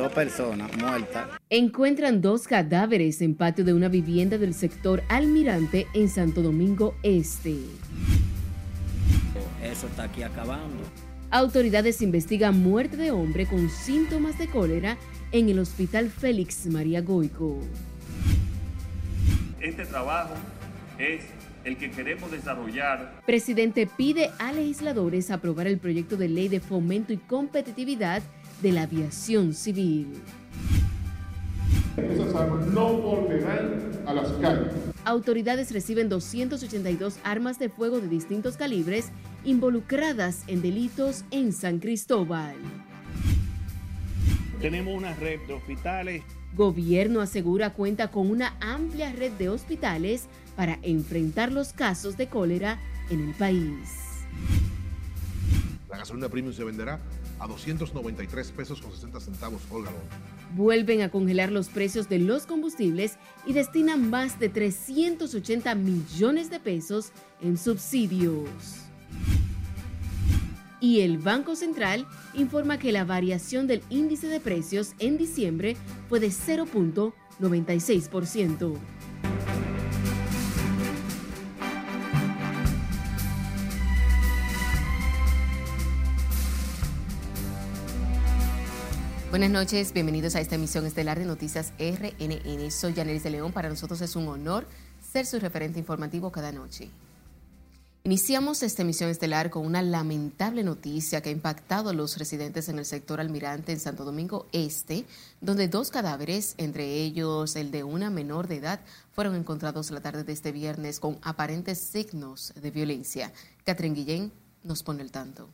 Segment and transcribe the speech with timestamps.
[0.00, 1.28] dos personas muertas.
[1.50, 7.56] Encuentran dos cadáveres en patio de una vivienda del sector Almirante en Santo Domingo Este.
[9.62, 10.82] Eso está aquí acabando.
[11.30, 14.96] Autoridades investigan muerte de hombre con síntomas de cólera
[15.32, 17.60] en el Hospital Félix María Goico.
[19.60, 20.34] Este trabajo
[20.98, 21.20] es
[21.62, 23.20] el que queremos desarrollar.
[23.26, 28.22] Presidente pide a legisladores aprobar el proyecto de ley de fomento y competitividad
[28.62, 30.20] de la aviación civil.
[31.96, 34.72] Esas armas no volverán a las calles.
[35.04, 39.10] Autoridades reciben 282 armas de fuego de distintos calibres
[39.44, 42.56] involucradas en delitos en San Cristóbal.
[44.60, 46.22] Tenemos una red de hospitales.
[46.54, 52.78] Gobierno asegura cuenta con una amplia red de hospitales para enfrentar los casos de cólera
[53.08, 53.88] en el país.
[55.90, 57.00] La gasolina premium se venderá
[57.38, 60.02] a 293 pesos con 60 centavos por galón.
[60.54, 66.60] Vuelven a congelar los precios de los combustibles y destinan más de 380 millones de
[66.60, 68.46] pesos en subsidios.
[70.80, 75.76] Y el Banco Central informa que la variación del índice de precios en diciembre
[76.08, 78.78] fue de 0.96%.
[89.30, 92.68] Buenas noches, bienvenidos a esta emisión estelar de Noticias RNN.
[92.72, 94.66] Soy Yanelis de León, para nosotros es un honor
[95.00, 96.90] ser su referente informativo cada noche.
[98.02, 102.80] Iniciamos esta emisión estelar con una lamentable noticia que ha impactado a los residentes en
[102.80, 105.04] el sector Almirante en Santo Domingo Este,
[105.40, 108.80] donde dos cadáveres, entre ellos el de una menor de edad,
[109.12, 113.32] fueron encontrados la tarde de este viernes con aparentes signos de violencia.
[113.64, 114.32] Catherine Guillén
[114.64, 115.48] nos pone el tanto.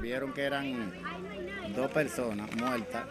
[0.00, 0.92] Vieron que eran
[1.74, 3.06] dos personas muertas.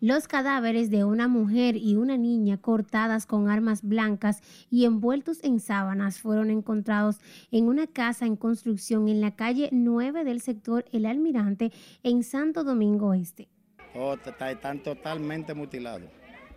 [0.00, 5.58] Los cadáveres de una mujer y una niña cortadas con armas blancas y envueltos en
[5.58, 7.18] sábanas fueron encontrados
[7.50, 11.72] en una casa en construcción en la calle 9 del sector El Almirante
[12.04, 13.48] en Santo Domingo Este.
[13.96, 16.08] Oh, están totalmente mutilados,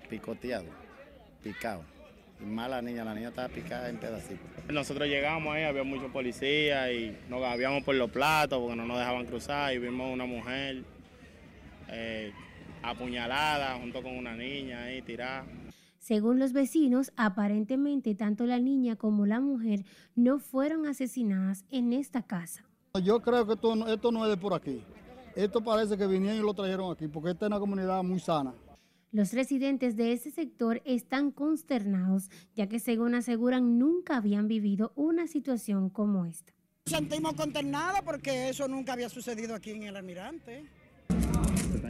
[0.08, 0.70] picoteados,
[1.42, 2.01] picados.
[2.42, 4.46] Y más la niña, la niña estaba picada en pedacitos.
[4.70, 8.98] Nosotros llegamos ahí, había muchos policías y nos habíamos por los platos porque no nos
[8.98, 10.84] dejaban cruzar y vimos una mujer
[11.90, 12.32] eh,
[12.82, 15.46] apuñalada junto con una niña ahí tirada.
[16.00, 19.86] Según los vecinos, aparentemente tanto la niña como la mujer
[20.16, 22.64] no fueron asesinadas en esta casa.
[23.04, 24.84] Yo creo que esto, esto no es de por aquí.
[25.36, 28.54] Esto parece que vinieron y lo trajeron aquí, porque esta es una comunidad muy sana.
[29.12, 35.28] Los residentes de ese sector están consternados, ya que según aseguran nunca habían vivido una
[35.28, 36.54] situación como esta.
[36.86, 40.64] Nos sentimos consternados porque eso nunca había sucedido aquí en el Almirante.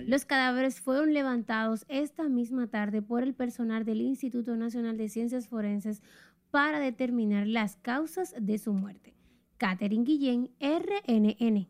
[0.08, 5.48] Los cadáveres fueron levantados esta misma tarde por el personal del Instituto Nacional de Ciencias
[5.48, 6.02] Forenses
[6.50, 9.14] para determinar las causas de su muerte.
[9.58, 11.70] Catherine Guillén, RNN.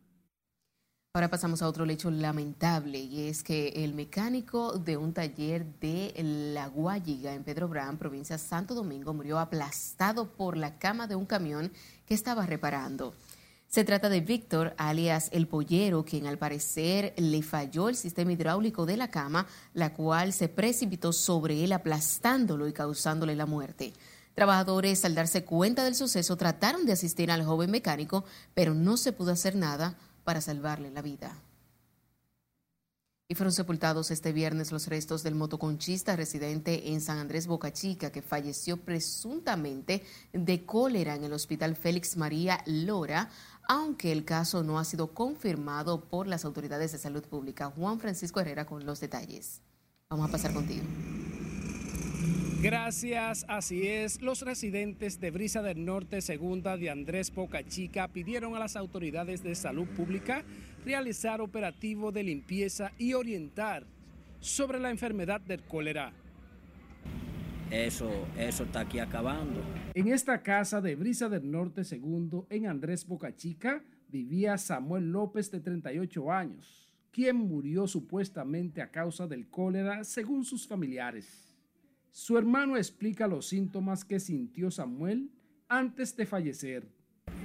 [1.14, 6.14] Ahora pasamos a otro hecho lamentable y es que el mecánico de un taller de
[6.54, 11.26] La Guayiga en Pedro Brán, provincia Santo Domingo, murió aplastado por la cama de un
[11.26, 11.74] camión
[12.06, 13.14] que estaba reparando.
[13.68, 18.86] Se trata de Víctor, alias El Pollero, quien al parecer le falló el sistema hidráulico
[18.86, 23.92] de la cama, la cual se precipitó sobre él aplastándolo y causándole la muerte.
[24.34, 28.24] Trabajadores, al darse cuenta del suceso, trataron de asistir al joven mecánico,
[28.54, 31.36] pero no se pudo hacer nada para salvarle la vida.
[33.32, 38.12] Y fueron sepultados este viernes los restos del motoconchista residente en San Andrés Boca Chica,
[38.12, 43.30] que falleció presuntamente de cólera en el Hospital Félix María Lora,
[43.70, 47.72] aunque el caso no ha sido confirmado por las autoridades de salud pública.
[47.74, 49.62] Juan Francisco Herrera con los detalles.
[50.10, 50.84] Vamos a pasar contigo.
[52.62, 54.22] Gracias, así es.
[54.22, 59.42] Los residentes de Brisa del Norte, segunda de Andrés Boca Chica, pidieron a las autoridades
[59.42, 60.44] de salud pública
[60.86, 63.88] realizar operativo de limpieza y orientar
[64.42, 66.14] sobre la enfermedad del cólera.
[67.72, 69.64] Eso, eso está aquí acabando.
[69.96, 75.50] En esta casa de Brisa del Norte, segundo, en Andrés Boca Chica, vivía Samuel López
[75.50, 81.51] de 38 años, quien murió supuestamente a causa del cólera, según sus familiares.
[82.12, 85.32] Su hermano explica los síntomas que sintió Samuel
[85.70, 86.86] antes de fallecer.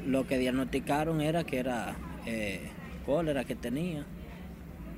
[0.04, 1.96] Lo que diagnosticaron era que era
[2.26, 2.68] eh,
[3.04, 4.04] cólera que tenía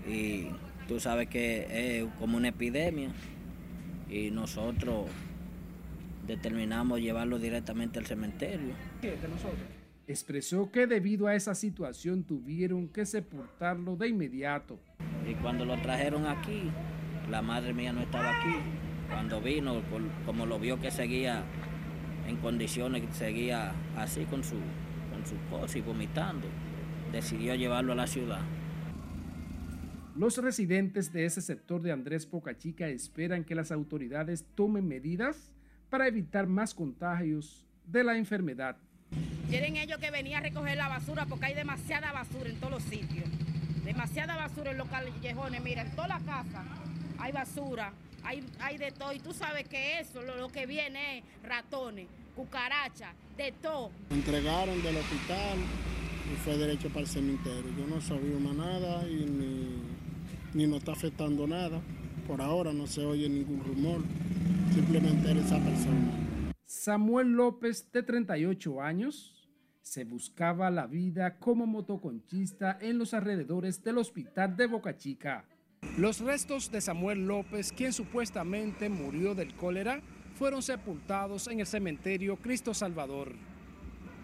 [0.09, 0.47] y
[0.89, 3.11] tú sabes que es como una epidemia
[4.09, 5.07] y nosotros
[6.27, 8.73] determinamos llevarlo directamente al cementerio.
[10.07, 14.81] Expresó que debido a esa situación tuvieron que sepultarlo de inmediato.
[15.31, 16.71] Y cuando lo trajeron aquí,
[17.31, 18.57] la madre mía no estaba aquí.
[19.09, 19.83] Cuando vino,
[20.27, 21.43] como lo vio que seguía
[22.27, 24.57] en condiciones, seguía así con su,
[25.11, 26.47] con su cosa y vomitando,
[27.11, 28.41] decidió llevarlo a la ciudad.
[30.15, 35.53] Los residentes de ese sector de Andrés Pocachica esperan que las autoridades tomen medidas
[35.91, 38.77] para evitar más contagios de la enfermedad.
[39.49, 42.83] Quieren ellos que venía a recoger la basura porque hay demasiada basura en todos los
[42.83, 43.27] sitios.
[43.85, 45.63] Demasiada basura en los callejones.
[45.63, 46.65] Mira, en toda la casa
[47.19, 47.93] hay basura,
[48.23, 49.13] hay, hay de todo.
[49.13, 52.07] Y tú sabes que eso, lo, lo que viene es ratones,
[52.37, 53.91] cucarachas, de todo.
[54.11, 55.59] Entregaron del hospital
[56.33, 57.71] y fue derecho para el cementerio.
[57.79, 59.99] Yo no sabía más nada y ni
[60.55, 61.81] ni nos está afectando nada.
[62.27, 64.03] Por ahora no se oye ningún rumor,
[64.75, 66.53] simplemente era esa persona.
[66.65, 69.49] Samuel López, de 38 años,
[69.81, 75.47] se buscaba la vida como motoconchista en los alrededores del hospital de Boca Chica.
[75.97, 80.01] Los restos de Samuel López, quien supuestamente murió del cólera,
[80.37, 83.35] fueron sepultados en el cementerio Cristo Salvador.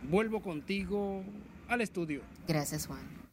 [0.09, 1.25] Vuelvo contigo
[1.69, 2.23] al estudio.
[2.47, 3.25] Gracias, Juan.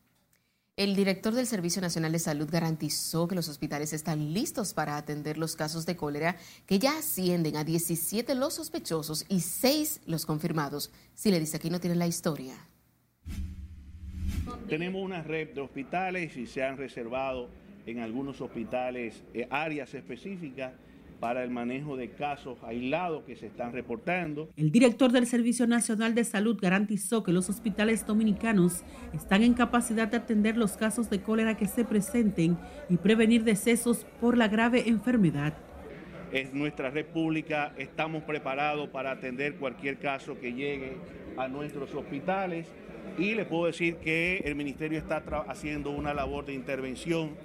[0.78, 5.38] El director del Servicio Nacional de Salud garantizó que los hospitales están listos para atender
[5.38, 10.92] los casos de cólera, que ya ascienden a 17 los sospechosos y 6 los confirmados.
[11.14, 12.56] Si le dice aquí no tiene la historia.
[14.68, 17.50] Tenemos una red de hospitales y se han reservado
[17.86, 20.74] en algunos hospitales eh, áreas específicas
[21.22, 24.50] para el manejo de casos aislados que se están reportando.
[24.58, 28.84] El director del Servicio Nacional de Salud garantizó que los hospitales dominicanos
[29.14, 32.58] están en capacidad de atender los casos de cólera que se presenten
[32.90, 35.54] y prevenir decesos por la grave enfermedad.
[36.32, 40.98] Es nuestra república, estamos preparados para atender cualquier caso que llegue
[41.38, 42.68] a nuestros hospitales
[43.20, 45.18] y le puedo decir que el ministerio está
[45.48, 47.36] haciendo una labor de intervención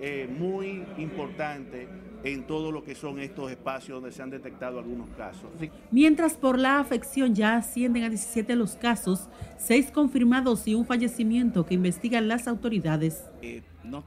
[0.00, 1.88] eh, muy importante
[2.24, 5.50] en todo lo que son estos espacios donde se han detectado algunos casos.
[5.90, 9.28] Mientras por la afección ya ascienden a 17 los casos,
[9.58, 13.24] 6 confirmados y un fallecimiento que investigan las autoridades.
[13.42, 14.04] Eh, no,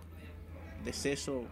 [0.83, 1.43] deceso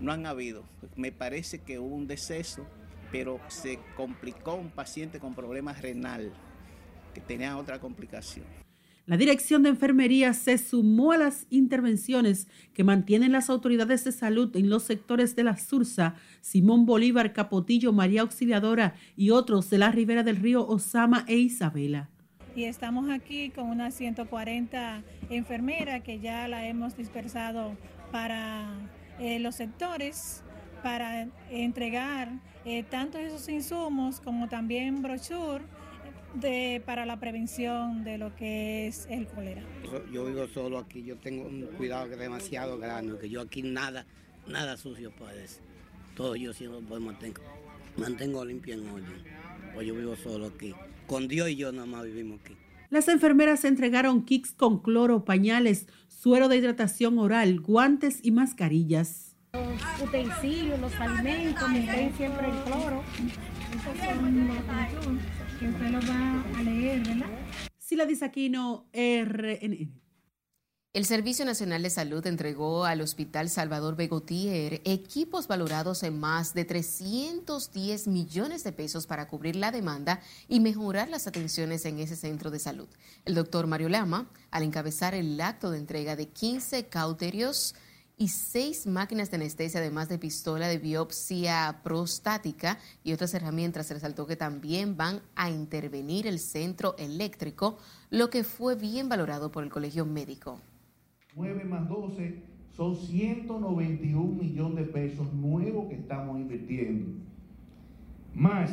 [0.00, 0.64] no han habido.
[0.96, 2.66] Me parece que hubo un deceso,
[3.12, 6.32] pero se complicó un paciente con problemas renal,
[7.14, 8.46] que tenía otra complicación.
[9.10, 14.54] La Dirección de Enfermería se sumó a las intervenciones que mantienen las autoridades de salud
[14.54, 19.90] en los sectores de la Sursa, Simón Bolívar, Capotillo, María Auxiliadora y otros de la
[19.90, 22.08] ribera del río Osama e Isabela.
[22.54, 27.76] Y estamos aquí con unas 140 enfermeras que ya la hemos dispersado
[28.12, 28.68] para
[29.18, 30.44] eh, los sectores
[30.84, 32.28] para entregar
[32.64, 35.64] eh, tanto esos insumos como también brochure
[36.34, 39.62] de, para la prevención de lo que es el cólera.
[40.12, 44.06] Yo vivo solo aquí, yo tengo un cuidado demasiado grande, que yo aquí nada,
[44.46, 45.62] nada sucio puede ser.
[46.14, 47.42] Todo yo siempre pues mantengo,
[47.96, 49.24] mantengo limpio en orden.
[49.74, 50.74] Pues yo vivo solo aquí.
[51.06, 52.56] Con Dios y yo nada más vivimos aquí.
[52.90, 59.36] Las enfermeras entregaron kits con cloro, pañales, suero de hidratación oral, guantes y mascarillas.
[59.52, 61.68] Los utensilios, los alimentos,
[62.16, 63.02] siempre el cloro
[65.60, 67.28] que usted lo va a leer, ¿verdad?
[67.76, 69.92] Sila Disaquino, RNN.
[70.94, 76.64] El Servicio Nacional de Salud entregó al Hospital Salvador Begotier equipos valorados en más de
[76.64, 82.50] 310 millones de pesos para cubrir la demanda y mejorar las atenciones en ese centro
[82.50, 82.88] de salud.
[83.26, 87.74] El doctor Mario Lama, al encabezar el acto de entrega de 15 cauterios,
[88.20, 93.90] y seis máquinas de anestesia, además de pistola de biopsia prostática y otras herramientas.
[93.90, 97.78] Resaltó que también van a intervenir el centro eléctrico,
[98.10, 100.60] lo que fue bien valorado por el Colegio Médico.
[101.34, 102.42] 9 más 12
[102.76, 107.18] son 191 millones de pesos nuevos que estamos invirtiendo,
[108.34, 108.70] más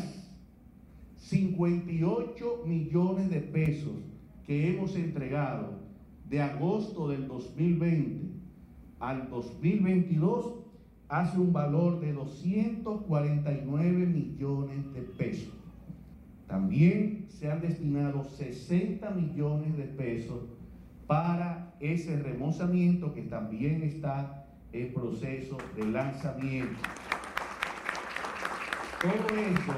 [1.19, 3.95] 58 millones de pesos
[4.45, 5.79] que hemos entregado
[6.25, 8.26] de agosto del 2020
[8.99, 10.53] al 2022
[11.09, 15.53] hace un valor de 249 millones de pesos.
[16.47, 20.43] También se han destinado 60 millones de pesos
[21.05, 26.79] para ese remozamiento que también está en proceso de lanzamiento.
[29.01, 29.73] Todo eso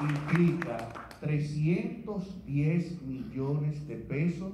[0.00, 0.88] implica
[1.20, 4.52] 310 millones de pesos.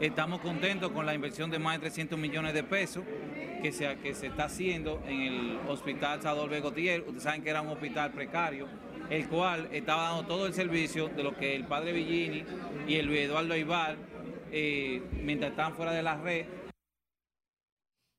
[0.00, 3.04] Estamos contentos con la inversión de más de 300 millones de pesos
[3.62, 7.02] que se, que se está haciendo en el Hospital Salvador Begotier.
[7.02, 8.66] Ustedes saben que era un hospital precario,
[9.10, 12.44] el cual estaba dando todo el servicio de lo que el padre Villini
[12.88, 13.96] y el Luis Eduardo Ibar,
[14.50, 16.46] eh, mientras estaban fuera de la red,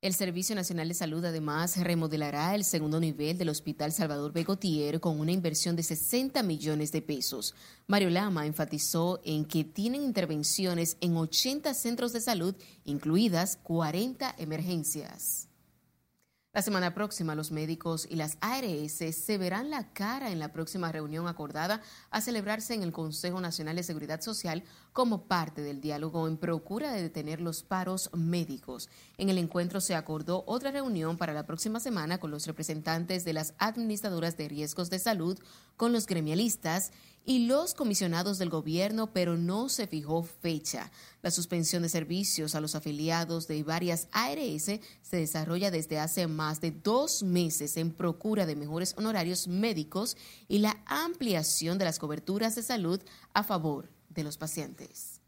[0.01, 5.19] El Servicio Nacional de Salud además remodelará el segundo nivel del Hospital Salvador Begotier con
[5.19, 7.53] una inversión de 60 millones de pesos.
[7.85, 15.50] Mario Lama enfatizó en que tienen intervenciones en 80 centros de salud, incluidas 40 emergencias.
[16.53, 20.91] La semana próxima, los médicos y las ARS se verán la cara en la próxima
[20.91, 26.27] reunión acordada a celebrarse en el Consejo Nacional de Seguridad Social como parte del diálogo
[26.27, 28.89] en procura de detener los paros médicos.
[29.17, 33.31] En el encuentro se acordó otra reunión para la próxima semana con los representantes de
[33.31, 35.39] las administradoras de riesgos de salud,
[35.77, 36.91] con los gremialistas
[37.25, 40.91] y los comisionados del gobierno, pero no se fijó fecha.
[41.21, 46.61] La suspensión de servicios a los afiliados de varias ARS se desarrolla desde hace más
[46.61, 52.55] de dos meses en procura de mejores honorarios médicos y la ampliación de las coberturas
[52.55, 53.01] de salud
[53.33, 55.21] a favor de los pacientes.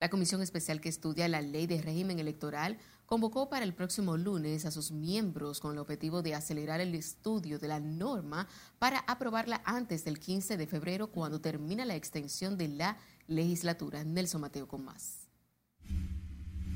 [0.00, 2.78] La Comisión Especial que estudia la ley de régimen electoral
[3.10, 7.58] convocó para el próximo lunes a sus miembros con el objetivo de acelerar el estudio
[7.58, 8.46] de la norma
[8.78, 14.04] para aprobarla antes del 15 de febrero cuando termina la extensión de la legislatura.
[14.04, 15.28] Nelson Mateo con más.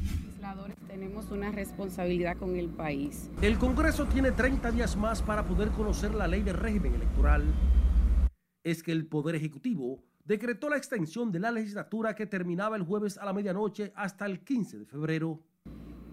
[0.03, 3.31] Legisladores tenemos una responsabilidad con el país.
[3.41, 7.45] El Congreso tiene 30 días más para poder conocer la ley de régimen electoral.
[8.65, 13.19] Es que el Poder Ejecutivo decretó la extensión de la legislatura que terminaba el jueves
[13.19, 15.41] a la medianoche hasta el 15 de febrero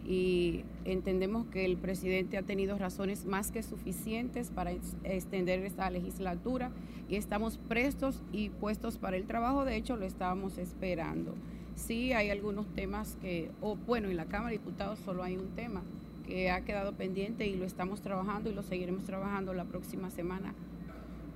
[0.05, 6.72] y entendemos que el presidente ha tenido razones más que suficientes para extender esta legislatura
[7.08, 11.36] y estamos prestos y puestos para el trabajo, de hecho lo estábamos esperando.
[11.75, 15.50] Sí hay algunos temas que, o bueno, en la Cámara de Diputados solo hay un
[15.55, 15.84] tema
[16.25, 20.53] que ha quedado pendiente y lo estamos trabajando y lo seguiremos trabajando la próxima semana.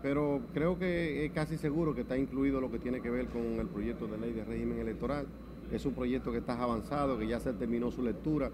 [0.02, 3.42] Pero creo que es casi seguro que está incluido lo que tiene que ver con
[3.60, 5.26] el proyecto de ley de régimen electoral
[5.72, 8.52] es un proyecto que está avanzado, que ya se terminó su lectura,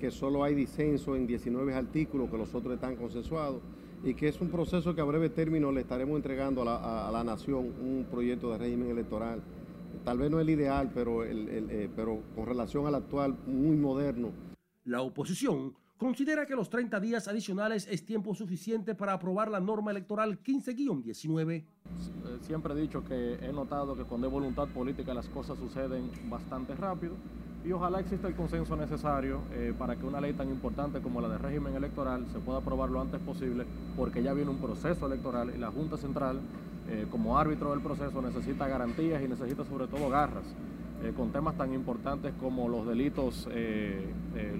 [0.00, 3.60] que solo hay disenso en 19 artículos, que los otros están consensuados
[4.04, 7.72] y que es un proceso que a breve término le estaremos entregando a la, nación
[7.80, 9.40] un proyecto de régimen electoral.
[10.04, 14.30] Tal vez no el ideal, pero, eh, pero con relación al actual, muy moderno.
[14.84, 19.92] La oposición considera que los 30 días adicionales es tiempo suficiente para aprobar la norma
[19.92, 21.52] electoral 15-19.
[21.52, 21.64] Eh,
[22.40, 26.74] siempre he dicho que he notado que cuando hay voluntad política las cosas suceden bastante
[26.74, 27.14] rápido
[27.64, 31.28] y ojalá exista el consenso necesario eh, para que una ley tan importante como la
[31.28, 33.64] de régimen electoral se pueda aprobar lo antes posible
[33.96, 36.40] porque ya viene un proceso electoral y la Junta Central
[36.88, 40.46] eh, como árbitro del proceso necesita garantías y necesita sobre todo garras.
[41.16, 43.48] con temas tan importantes como los delitos,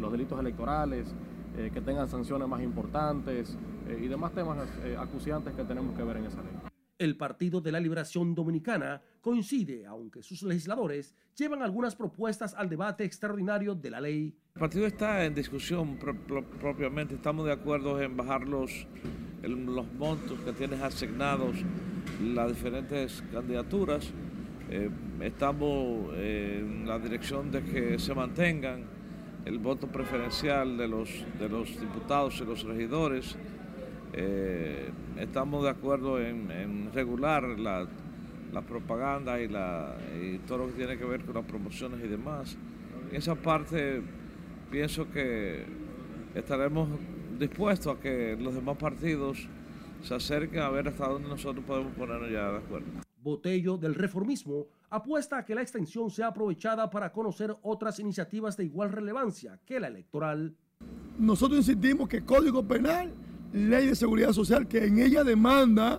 [0.01, 1.07] los delitos electorales,
[1.55, 6.03] eh, que tengan sanciones más importantes eh, y demás temas eh, acuciantes que tenemos que
[6.03, 6.53] ver en esa ley.
[6.99, 13.05] El Partido de la Liberación Dominicana coincide, aunque sus legisladores llevan algunas propuestas al debate
[13.05, 14.35] extraordinario de la ley.
[14.55, 15.99] El partido está en discusión
[16.61, 18.87] propiamente, estamos de acuerdo en bajar los,
[19.43, 21.57] los montos que tienen asignados
[22.23, 24.11] las diferentes candidaturas.
[25.21, 29.02] estamos en la dirección de que se mantengan
[29.45, 31.09] el voto preferencial de los,
[31.39, 33.37] de los diputados y los regidores.
[34.13, 37.87] Eh, estamos de acuerdo en, regular la,
[38.69, 42.57] propaganda y, la, y todo lo que tiene que ver con las promociones y demás.
[43.11, 44.03] En esa parte
[44.71, 45.65] pienso que
[46.35, 46.89] estaremos
[47.39, 49.49] dispuestos a que los demás partidos
[50.03, 52.87] se acerquen a ver hasta dónde nosotros podemos ponernos ya de acuerdo.
[53.23, 58.67] Botello del reformismo apuesta a que la extensión sea aprovechada para conocer otras iniciativas de
[58.67, 60.55] igual relevancia que la electoral.
[61.19, 63.11] Nosotros insistimos que Código Penal,
[63.55, 65.99] Ley de Seguridad Social, que en ella demanda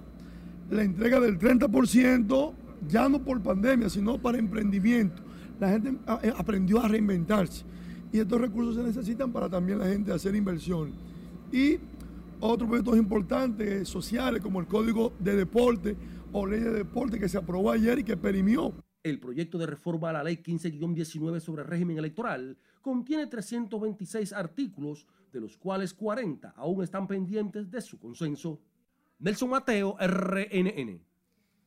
[0.70, 2.54] la entrega del 30%,
[2.88, 5.24] ya no por pandemia, sino para emprendimiento.
[5.60, 7.66] La gente eh, aprendió a reinventarse
[8.12, 10.92] y estos recursos se necesitan para también la gente hacer inversión.
[11.52, 11.80] Y
[12.40, 15.96] otros proyectos importantes sociales como el Código de Deporte
[16.34, 18.74] o ley de deporte que se aprobó ayer y que perimió.
[19.04, 25.42] El proyecto de reforma a la ley 15-19 sobre régimen electoral contiene 326 artículos, de
[25.42, 28.62] los cuales 40 aún están pendientes de su consenso.
[29.20, 31.02] Nelson Mateo, RNN.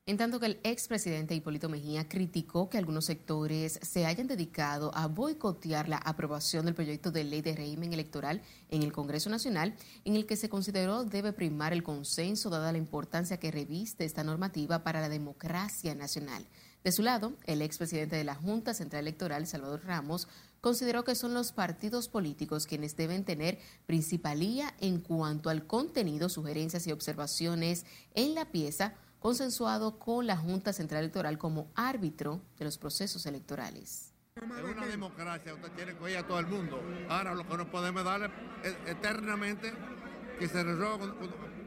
[0.08, 5.08] En tanto que el expresidente Hipólito Mejía criticó que algunos sectores se hayan dedicado a
[5.08, 8.40] boicotear la aprobación del proyecto de ley de régimen electoral
[8.70, 9.74] en el Congreso Nacional,
[10.04, 14.22] en el que se consideró debe primar el consenso dada la importancia que reviste esta
[14.22, 16.46] normativa para la democracia nacional.
[16.86, 20.28] De su lado, el expresidente de la Junta Central Electoral, Salvador Ramos,
[20.60, 26.86] consideró que son los partidos políticos quienes deben tener principalía en cuanto al contenido, sugerencias
[26.86, 32.78] y observaciones en la pieza consensuado con la Junta Central Electoral como árbitro de los
[32.78, 34.14] procesos electorales.
[34.36, 36.80] En una democracia usted tiene que oír a todo el mundo.
[37.08, 38.30] Ahora lo que no podemos darle
[38.62, 38.76] es
[40.38, 41.16] que se resuelva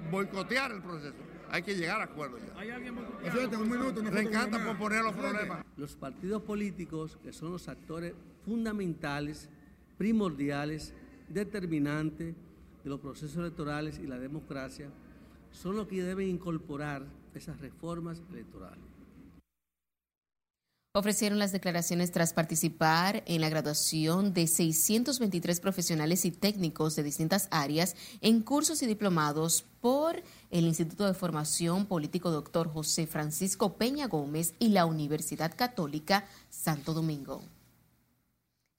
[0.09, 1.28] boicotear el proceso.
[1.51, 2.59] Hay que llegar a acuerdos ya.
[2.59, 5.65] ¿Hay alguien un minuto, Le encanta proponer los problemas.
[5.77, 8.13] Los partidos políticos, que son los actores
[8.45, 9.49] fundamentales,
[9.97, 10.93] primordiales,
[11.27, 12.35] determinantes
[12.83, 14.89] de los procesos electorales y la democracia,
[15.51, 17.03] son los que deben incorporar
[17.33, 18.88] esas reformas electorales
[20.93, 27.47] ofrecieron las declaraciones tras participar en la graduación de 623 profesionales y técnicos de distintas
[27.51, 32.69] áreas en cursos y diplomados por el Instituto de Formación Político Dr.
[32.69, 37.43] José Francisco Peña Gómez y la Universidad Católica Santo Domingo.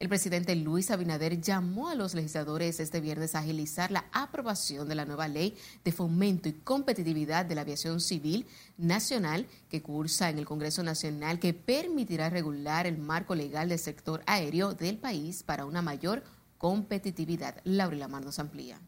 [0.01, 4.95] El presidente Luis Abinader llamó a los legisladores este viernes a agilizar la aprobación de
[4.95, 5.55] la nueva ley
[5.85, 8.47] de fomento y competitividad de la aviación civil
[8.79, 14.23] nacional que cursa en el Congreso Nacional que permitirá regular el marco legal del sector
[14.25, 16.25] aéreo del país para una mayor
[16.57, 17.61] competitividad.
[17.65, 18.81] Laura Lamar nos amplía.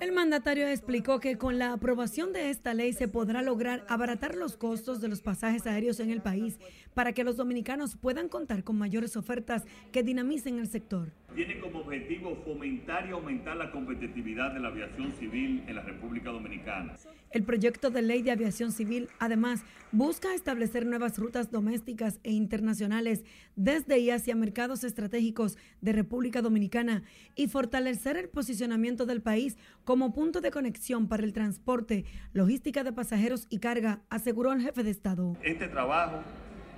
[0.00, 4.56] El mandatario explicó que con la aprobación de esta ley se podrá lograr abaratar los
[4.56, 6.58] costos de los pasajes aéreos en el país
[6.94, 11.12] para que los dominicanos puedan contar con mayores ofertas que dinamicen el sector.
[11.34, 16.30] Tiene como objetivo fomentar y aumentar la competitividad de la aviación civil en la República
[16.30, 16.96] Dominicana.
[17.30, 23.24] El proyecto de ley de aviación civil, además, busca establecer nuevas rutas domésticas e internacionales
[23.54, 27.04] desde y hacia mercados estratégicos de República Dominicana
[27.36, 32.92] y fortalecer el posicionamiento del país como punto de conexión para el transporte, logística de
[32.92, 35.36] pasajeros y carga, aseguró el jefe de Estado.
[35.42, 36.22] Este trabajo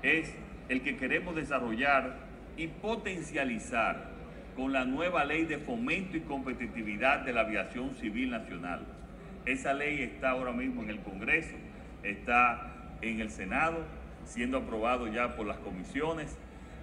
[0.02, 0.30] es
[0.68, 4.11] el que queremos desarrollar y potencializar
[4.56, 8.80] con la nueva ley de fomento y competitividad de la aviación civil nacional.
[9.46, 11.54] Esa ley está ahora mismo en el Congreso,
[12.02, 13.84] está en el Senado,
[14.24, 16.36] siendo aprobado ya por las comisiones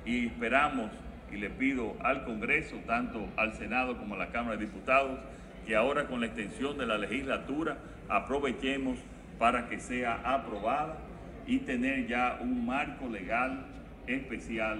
[0.05, 0.91] y esperamos
[1.31, 5.19] y le pido al Congreso, tanto al Senado como a la Cámara de Diputados,
[5.65, 7.77] que ahora con la extensión de la legislatura
[8.09, 8.97] aprovechemos
[9.37, 10.97] para que sea aprobada
[11.45, 13.65] y tener ya un marco legal
[14.07, 14.79] especial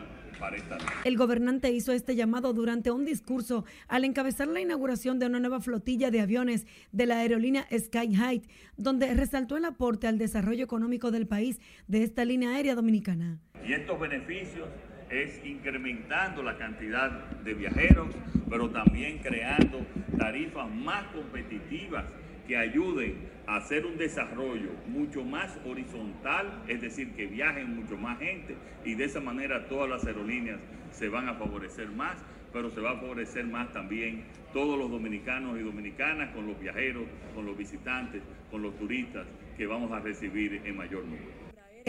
[1.04, 5.60] el gobernante hizo este llamado durante un discurso al encabezar la inauguración de una nueva
[5.60, 8.46] flotilla de aviones de la aerolínea Sky Height,
[8.78, 13.40] donde resaltó el aporte al desarrollo económico del país de esta línea aérea dominicana.
[13.66, 14.68] Y estos beneficios
[15.10, 17.10] es incrementando la cantidad
[17.44, 18.08] de viajeros,
[18.50, 19.86] pero también creando
[20.18, 22.06] tarifas más competitivas
[22.50, 23.14] que ayuden
[23.46, 28.96] a hacer un desarrollo mucho más horizontal, es decir, que viajen mucho más gente y
[28.96, 30.60] de esa manera todas las aerolíneas
[30.92, 32.18] se van a favorecer más,
[32.52, 37.04] pero se va a favorecer más también todos los dominicanos y dominicanas con los viajeros,
[37.36, 41.39] con los visitantes, con los turistas que vamos a recibir en mayor número.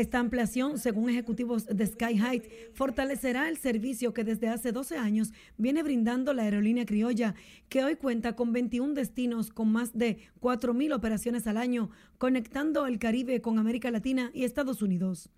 [0.00, 5.82] Esta ampliación, según ejecutivos de Sky fortalecerá el servicio que desde hace 12 años viene
[5.82, 7.34] brindando la aerolínea criolla,
[7.68, 12.98] que hoy cuenta con 21 destinos con más de 4.000 operaciones al año, conectando el
[12.98, 15.28] Caribe con América Latina y Estados Unidos.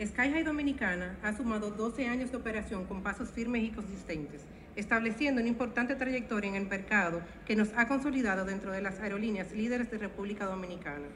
[0.00, 4.42] Sky High Dominicana ha sumado 12 años de operación con pasos firmes y consistentes,
[4.76, 9.50] estableciendo una importante trayectoria en el mercado que nos ha consolidado dentro de las aerolíneas
[9.50, 11.08] líderes de República Dominicana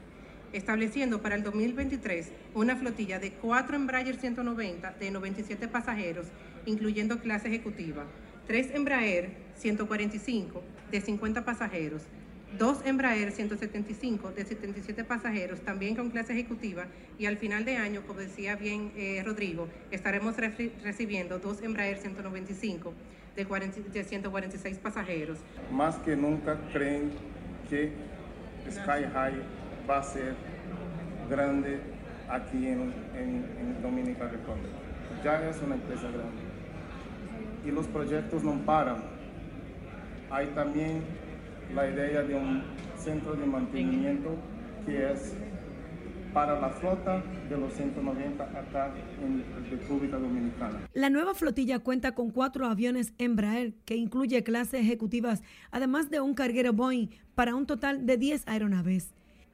[0.53, 6.27] estableciendo para el 2023 una flotilla de 4 Embraer 190 de 97 pasajeros,
[6.65, 8.05] incluyendo clase ejecutiva,
[8.47, 12.03] 3 Embraer 145 de 50 pasajeros,
[12.57, 16.85] 2 Embraer 175 de 77 pasajeros, también con clase ejecutiva,
[17.17, 22.93] y al final de año, como decía bien eh, Rodrigo, estaremos recibiendo 2 Embraer 195
[23.35, 23.45] de,
[23.91, 25.39] de 146 pasajeros.
[25.71, 27.11] Más que nunca creen
[27.69, 27.91] que
[28.69, 30.35] Sky High va a ser
[31.29, 31.79] grande
[32.29, 34.71] aquí en, en, Dominica Republic.
[35.23, 36.41] Ya es una empresa grande.
[37.65, 39.03] Y los proyectos no paran.
[40.29, 41.03] Hay también
[41.73, 42.63] la idea de un
[42.97, 44.35] centro de mantenimiento
[44.85, 45.35] que es
[46.33, 48.91] para la flota de los 190 acá
[49.21, 50.79] en República Dominicana.
[50.93, 56.33] La nueva flotilla cuenta con cuatro aviones Embraer que incluye clases ejecutivas, además de un
[56.33, 59.13] carguero Boeing para un total de 10 aeronaves.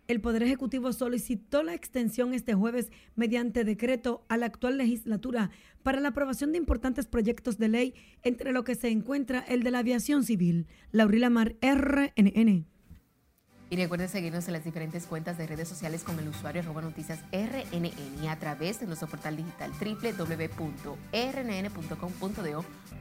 [0.10, 5.52] El Poder Ejecutivo solicitó la extensión este jueves mediante decreto a la actual legislatura
[5.84, 7.94] para la aprobación de importantes proyectos de ley,
[8.24, 10.66] entre lo que se encuentra el de la aviación civil.
[10.92, 12.66] Laurila Mar, RNN.
[13.72, 17.20] Y recuerden seguirnos en las diferentes cuentas de redes sociales con el usuario arroba noticias
[17.32, 17.92] RNN
[18.24, 20.96] y a través de nuestro portal digital www.rnn.com.do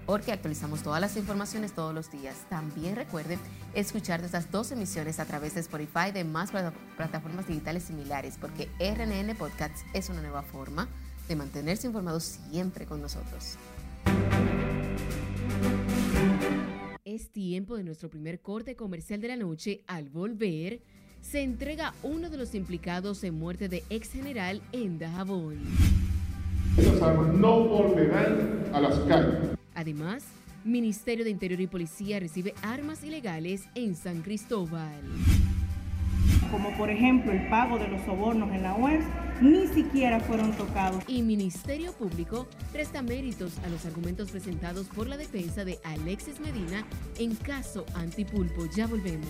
[0.05, 2.37] porque actualizamos todas las informaciones todos los días.
[2.51, 3.39] También recuerden
[3.75, 6.51] escuchar estas dos emisiones a través de Spotify y de más
[6.97, 10.89] plataformas digitales similares porque RNN Podcasts es una nueva forma
[11.29, 13.57] de mantenerse informados siempre con nosotros.
[17.19, 19.81] Es tiempo de nuestro primer corte comercial de la noche.
[19.89, 20.79] Al volver,
[21.21, 25.59] se entrega uno de los implicados en muerte de ex general en Dajabón.
[26.77, 29.35] Esas armas no volverán a las calles.
[29.75, 30.27] Además,
[30.63, 35.03] Ministerio de Interior y Policía recibe armas ilegales en San Cristóbal.
[36.53, 39.05] Como por ejemplo el pago de los sobornos en la UERS,
[39.41, 41.03] ni siquiera fueron tocados.
[41.07, 46.85] Y Ministerio Público presta méritos a los argumentos presentados por la defensa de Alexis Medina
[47.19, 48.67] en caso antipulpo.
[48.75, 49.29] Ya volvemos.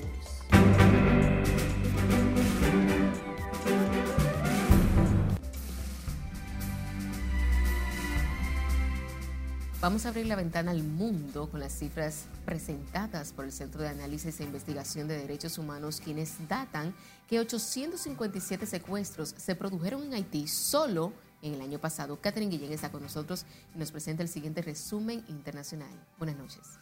[9.80, 13.88] Vamos a abrir la ventana al mundo con las cifras presentadas por el Centro de
[13.88, 16.92] Análisis e Investigación de Derechos Humanos, quienes datan
[17.28, 21.12] que 857 secuestros se produjeron en Haití solo
[21.42, 22.20] en el año pasado.
[22.20, 25.92] Catherine Guillén está con nosotros y nos presenta el siguiente resumen internacional.
[26.18, 26.80] Buenas noches.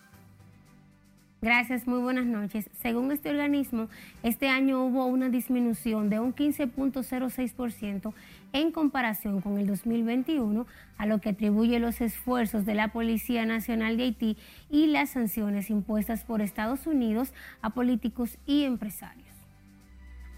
[1.43, 2.71] Gracias, muy buenas noches.
[2.81, 3.89] Según este organismo,
[4.23, 8.15] este año hubo una disminución de un 15.06%
[8.61, 10.67] en comparación con el 2021,
[10.97, 14.37] a lo que atribuye los esfuerzos de la Policía Nacional de Haití
[14.71, 19.26] y las sanciones impuestas por Estados Unidos a políticos y empresarios.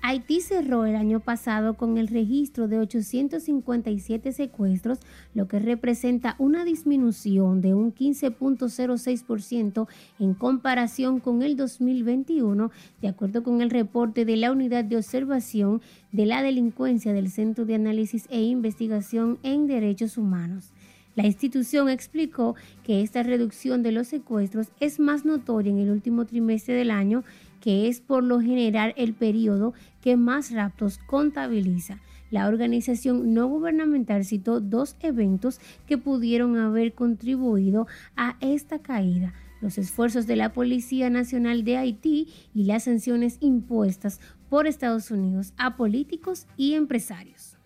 [0.00, 5.00] Haití cerró el año pasado con el registro de 857 secuestros,
[5.34, 9.88] lo que representa una disminución de un 15.06%
[10.20, 12.70] en comparación con el 2021,
[13.02, 15.82] de acuerdo con el reporte de la Unidad de Observación
[16.12, 20.72] de la Delincuencia del Centro de Análisis e Investigación en Derechos Humanos.
[21.18, 26.26] La institución explicó que esta reducción de los secuestros es más notoria en el último
[26.26, 27.24] trimestre del año
[27.60, 32.00] que es por lo general el periodo que más raptos contabiliza.
[32.30, 39.78] La organización no gubernamental citó dos eventos que pudieron haber contribuido a esta caída los
[39.78, 45.76] esfuerzos de la Policía Nacional de Haití y las sanciones impuestas por Estados Unidos a
[45.76, 47.57] políticos y empresarios.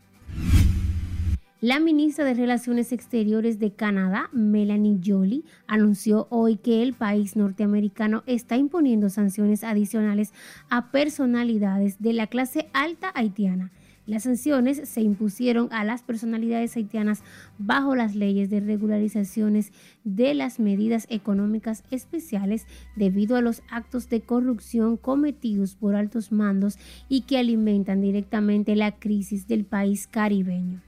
[1.63, 8.25] La ministra de Relaciones Exteriores de Canadá, Melanie Jolie, anunció hoy que el país norteamericano
[8.27, 10.33] está imponiendo sanciones adicionales
[10.71, 13.71] a personalidades de la clase alta haitiana.
[14.07, 17.23] Las sanciones se impusieron a las personalidades haitianas
[17.59, 19.71] bajo las leyes de regularizaciones
[20.03, 26.77] de las medidas económicas especiales debido a los actos de corrupción cometidos por altos mandos
[27.09, 30.83] y que alimentan directamente la crisis del país caribeño.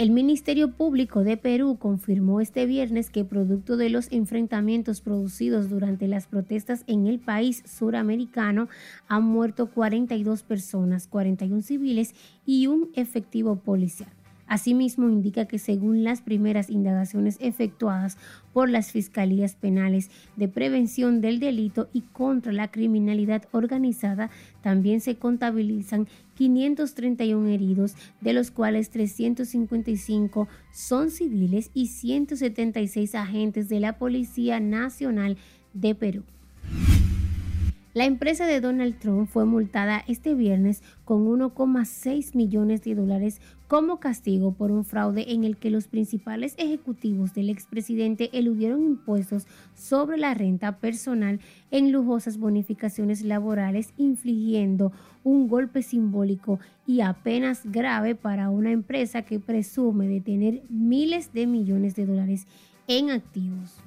[0.00, 6.08] El Ministerio Público de Perú confirmó este viernes que producto de los enfrentamientos producidos durante
[6.08, 8.70] las protestas en el país suramericano
[9.08, 12.14] han muerto 42 personas, 41 civiles
[12.46, 14.08] y un efectivo policial.
[14.50, 18.18] Asimismo, indica que según las primeras indagaciones efectuadas
[18.52, 24.28] por las Fiscalías Penales de Prevención del Delito y contra la Criminalidad Organizada,
[24.60, 33.78] también se contabilizan 531 heridos, de los cuales 355 son civiles y 176 agentes de
[33.78, 35.36] la Policía Nacional
[35.74, 36.24] de Perú.
[37.92, 43.98] La empresa de Donald Trump fue multada este viernes con 1,6 millones de dólares como
[43.98, 50.18] castigo por un fraude en el que los principales ejecutivos del expresidente eludieron impuestos sobre
[50.18, 51.40] la renta personal
[51.72, 54.92] en lujosas bonificaciones laborales, infligiendo
[55.24, 61.48] un golpe simbólico y apenas grave para una empresa que presume de tener miles de
[61.48, 62.46] millones de dólares
[62.86, 63.82] en activos.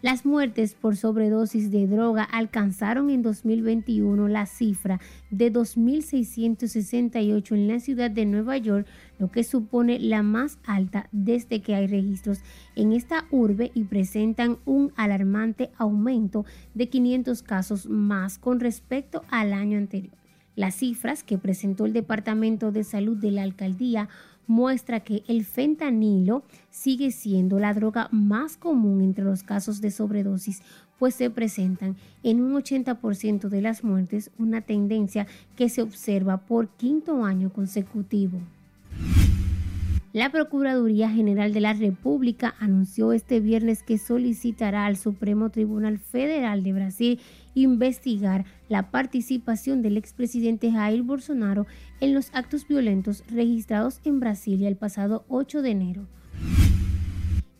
[0.00, 5.00] Las muertes por sobredosis de droga alcanzaron en 2021 la cifra
[5.32, 8.86] de 2.668 en la ciudad de Nueva York,
[9.18, 12.42] lo que supone la más alta desde que hay registros
[12.76, 19.52] en esta urbe y presentan un alarmante aumento de 500 casos más con respecto al
[19.52, 20.14] año anterior.
[20.54, 24.08] Las cifras que presentó el Departamento de Salud de la Alcaldía
[24.48, 30.62] muestra que el fentanilo sigue siendo la droga más común entre los casos de sobredosis,
[30.98, 36.68] pues se presentan en un 80% de las muertes, una tendencia que se observa por
[36.68, 38.40] quinto año consecutivo.
[40.14, 46.62] La Procuraduría General de la República anunció este viernes que solicitará al Supremo Tribunal Federal
[46.62, 47.20] de Brasil
[47.62, 51.66] investigar la participación del expresidente Jair Bolsonaro
[52.00, 56.06] en los actos violentos registrados en Brasilia el pasado 8 de enero.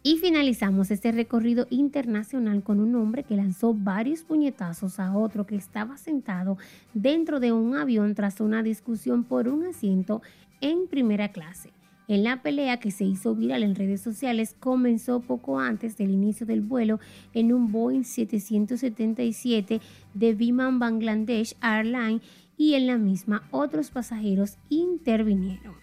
[0.02, 5.56] Y finalizamos este recorrido internacional con un hombre que lanzó varios puñetazos a otro que
[5.56, 6.56] estaba sentado
[6.94, 10.22] dentro de un avión tras una discusión por un asiento
[10.60, 11.70] en primera clase.
[12.08, 16.46] En la pelea que se hizo viral en redes sociales comenzó poco antes del inicio
[16.46, 17.00] del vuelo
[17.34, 19.82] en un Boeing 777
[20.14, 22.22] de Biman Bangladesh Airlines
[22.56, 25.74] y en la misma otros pasajeros intervinieron.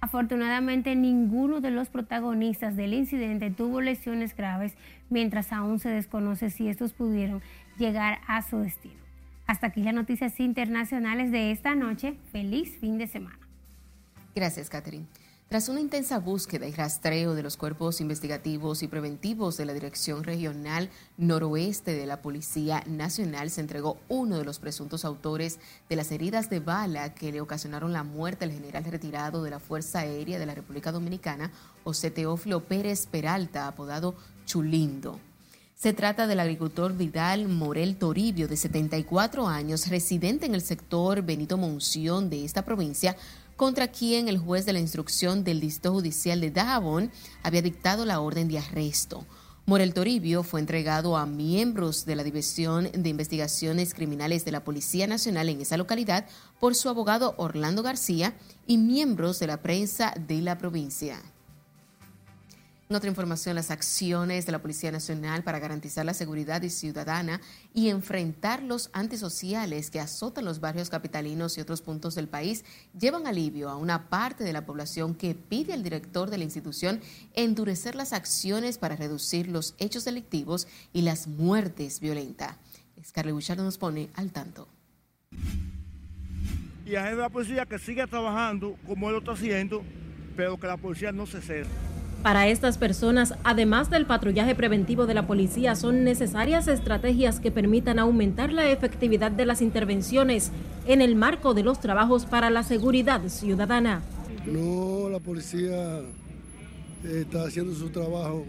[0.00, 4.74] Afortunadamente ninguno de los protagonistas del incidente tuvo lesiones graves
[5.10, 7.40] mientras aún se desconoce si estos pudieron
[7.78, 9.00] llegar a su destino.
[9.46, 12.16] Hasta aquí las noticias internacionales de esta noche.
[12.32, 13.38] Feliz fin de semana.
[14.34, 15.06] Gracias, Catherine.
[15.52, 20.24] Tras una intensa búsqueda y rastreo de los cuerpos investigativos y preventivos de la Dirección
[20.24, 20.88] Regional
[21.18, 25.58] Noroeste de la Policía Nacional, se entregó uno de los presuntos autores
[25.90, 29.60] de las heridas de bala que le ocasionaron la muerte al general retirado de la
[29.60, 31.52] Fuerza Aérea de la República Dominicana,
[31.84, 34.14] José Teófilo Pérez Peralta, apodado
[34.46, 35.20] Chulindo.
[35.82, 41.58] Se trata del agricultor Vidal Morel Toribio, de 74 años, residente en el sector Benito
[41.58, 43.16] Monción de esta provincia,
[43.62, 47.12] contra quien el juez de la instrucción del Distrito Judicial de Dajabón
[47.44, 49.24] había dictado la orden de arresto.
[49.66, 55.06] Morel Toribio fue entregado a miembros de la División de Investigaciones Criminales de la Policía
[55.06, 56.26] Nacional en esa localidad
[56.58, 58.34] por su abogado Orlando García
[58.66, 61.22] y miembros de la prensa de la provincia.
[62.92, 67.40] En otra información, las acciones de la Policía Nacional para garantizar la seguridad ciudadana
[67.72, 73.26] y enfrentar los antisociales que azotan los barrios capitalinos y otros puntos del país llevan
[73.26, 77.00] alivio a una parte de la población que pide al director de la institución
[77.32, 82.56] endurecer las acciones para reducir los hechos delictivos y las muertes violentas.
[83.02, 84.68] Scarlett Bouchard nos pone al tanto.
[86.84, 89.82] Y a la policía que siga trabajando como él lo está haciendo,
[90.36, 91.91] pero que la policía no se cierre.
[92.22, 97.98] Para estas personas, además del patrullaje preventivo de la policía, son necesarias estrategias que permitan
[97.98, 100.52] aumentar la efectividad de las intervenciones
[100.86, 104.02] en el marco de los trabajos para la seguridad ciudadana.
[104.46, 106.00] No, la policía
[107.02, 108.46] está haciendo su trabajo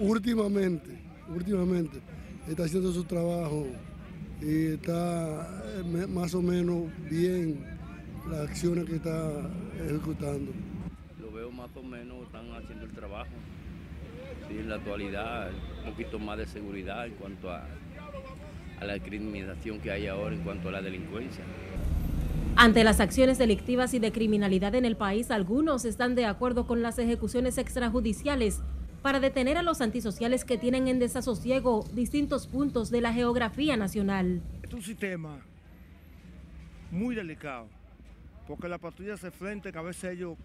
[0.00, 0.98] últimamente,
[1.32, 2.00] últimamente
[2.48, 3.68] está haciendo su trabajo
[4.42, 7.64] y está eh, más o menos bien
[8.28, 9.30] las acciones que está
[9.86, 10.50] ejecutando
[11.60, 13.30] más o menos están haciendo el trabajo.
[14.48, 15.50] en la actualidad,
[15.84, 17.66] un poquito más de seguridad en cuanto a,
[18.80, 21.44] a la criminalización que hay ahora en cuanto a la delincuencia.
[22.56, 26.80] Ante las acciones delictivas y de criminalidad en el país, algunos están de acuerdo con
[26.80, 28.60] las ejecuciones extrajudiciales
[29.02, 34.40] para detener a los antisociales que tienen en desasosiego distintos puntos de la geografía nacional.
[34.62, 35.38] Es un sistema
[36.90, 37.66] muy delicado,
[38.48, 40.36] porque la patrulla se frente que a veces ellos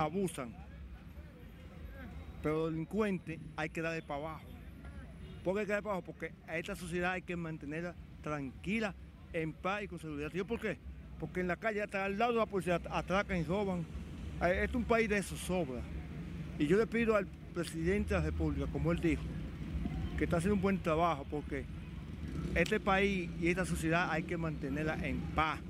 [0.00, 0.54] abusan.
[2.42, 4.44] Pero delincuente hay que darle para abajo.
[5.44, 6.06] ¿Por qué hay que darle para abajo?
[6.06, 8.94] Porque a esta sociedad hay que mantenerla tranquila,
[9.32, 10.30] en paz y con seguridad.
[10.32, 10.78] ¿Y por qué?
[11.18, 13.84] Porque en la calle, hasta al lado de la policía, atracan y roban.
[14.40, 15.82] Este es un país de zozobra.
[16.58, 19.22] Y yo le pido al presidente de la República, como él dijo,
[20.16, 21.64] que está haciendo un buen trabajo, porque
[22.54, 25.60] este país y esta sociedad hay que mantenerla en paz.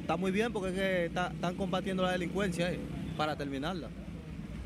[0.00, 2.72] Está muy bien porque están combatiendo la delincuencia.
[2.72, 3.88] Eh para terminarla.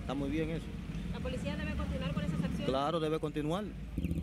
[0.03, 0.65] Está muy bien eso.
[1.13, 2.67] ¿La policía debe continuar con esas acciones?
[2.67, 3.65] Claro, debe continuar.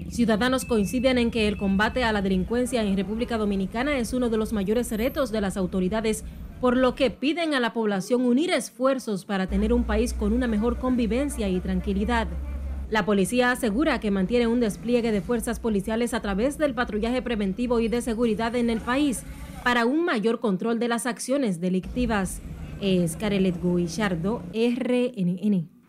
[0.09, 4.37] Ciudadanos coinciden en que el combate a la delincuencia en República Dominicana es uno de
[4.37, 6.23] los mayores retos de las autoridades,
[6.61, 10.47] por lo que piden a la población unir esfuerzos para tener un país con una
[10.47, 12.27] mejor convivencia y tranquilidad.
[12.89, 17.79] La policía asegura que mantiene un despliegue de fuerzas policiales a través del patrullaje preventivo
[17.79, 19.23] y de seguridad en el país
[19.63, 22.41] para un mayor control de las acciones delictivas
[22.81, 25.79] es Carelet Guillardo, RNN.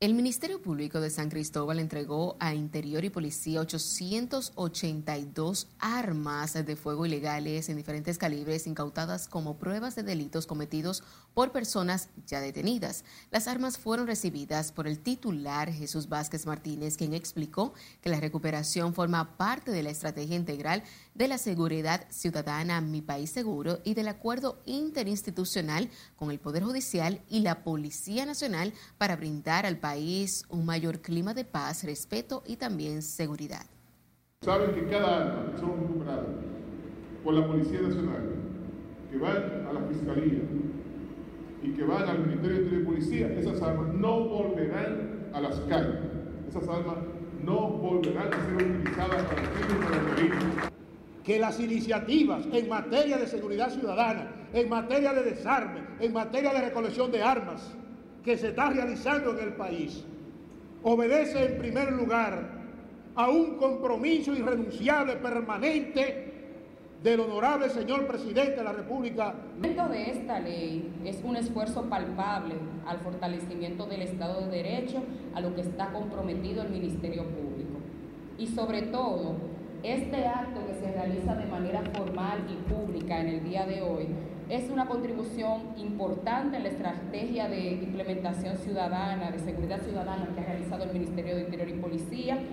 [0.00, 7.04] El Ministerio Público de San Cristóbal entregó a Interior y Policía 882 armas de fuego
[7.04, 11.02] ilegales en diferentes calibres incautadas como pruebas de delitos cometidos
[11.34, 13.04] por personas ya detenidas.
[13.32, 18.94] Las armas fueron recibidas por el titular Jesús Vázquez Martínez, quien explicó que la recuperación
[18.94, 20.84] forma parte de la estrategia integral
[21.18, 27.20] de la seguridad ciudadana Mi País Seguro y del acuerdo interinstitucional con el Poder Judicial
[27.28, 32.54] y la Policía Nacional para brindar al país un mayor clima de paz, respeto y
[32.54, 33.66] también seguridad.
[34.42, 36.26] Saben que cada que son recuperadas
[37.24, 38.36] por la Policía Nacional,
[39.10, 40.42] que van a la Fiscalía
[41.64, 45.98] y que van al Ministerio de Policía, esas armas no volverán a las calles.
[46.48, 46.98] Esas armas
[47.42, 50.77] no volverán a ser utilizadas para el crimen y para el delito
[51.28, 56.62] que las iniciativas en materia de seguridad ciudadana, en materia de desarme, en materia de
[56.62, 57.76] recolección de armas
[58.24, 60.06] que se está realizando en el país,
[60.82, 62.48] obedece en primer lugar
[63.14, 66.32] a un compromiso irrenunciable permanente
[67.02, 69.34] del honorable señor presidente de la República.
[69.62, 72.54] El de esta ley es un esfuerzo palpable
[72.86, 75.02] al fortalecimiento del Estado de Derecho,
[75.34, 77.80] a lo que está comprometido el Ministerio Público.
[78.38, 83.44] Y sobre todo, este acto que se realiza de manera formal y pública en el
[83.44, 84.08] día de hoy
[84.48, 90.44] es una contribución importante en la estrategia de implementación ciudadana, de seguridad ciudadana que ha
[90.44, 92.52] realizado el Ministerio de Interior y Policía.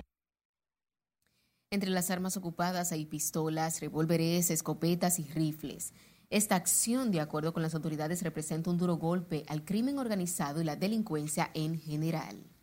[1.72, 5.94] Entre las armas ocupadas hay pistolas, revólveres, escopetas y rifles.
[6.30, 10.64] Esta acción, de acuerdo con las autoridades, representa un duro golpe al crimen organizado y
[10.64, 12.55] la delincuencia en general.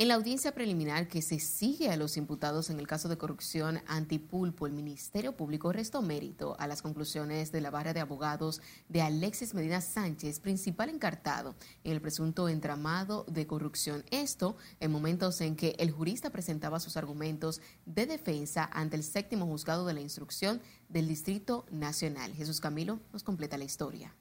[0.00, 3.82] En la audiencia preliminar que se sigue a los imputados en el caso de corrupción
[3.86, 9.02] antipulpo, el Ministerio Público restó mérito a las conclusiones de la barra de abogados de
[9.02, 14.02] Alexis Medina Sánchez, principal encartado en el presunto entramado de corrupción.
[14.10, 19.44] Esto en momentos en que el jurista presentaba sus argumentos de defensa ante el séptimo
[19.44, 22.32] juzgado de la instrucción del Distrito Nacional.
[22.32, 24.14] Jesús Camilo nos completa la historia.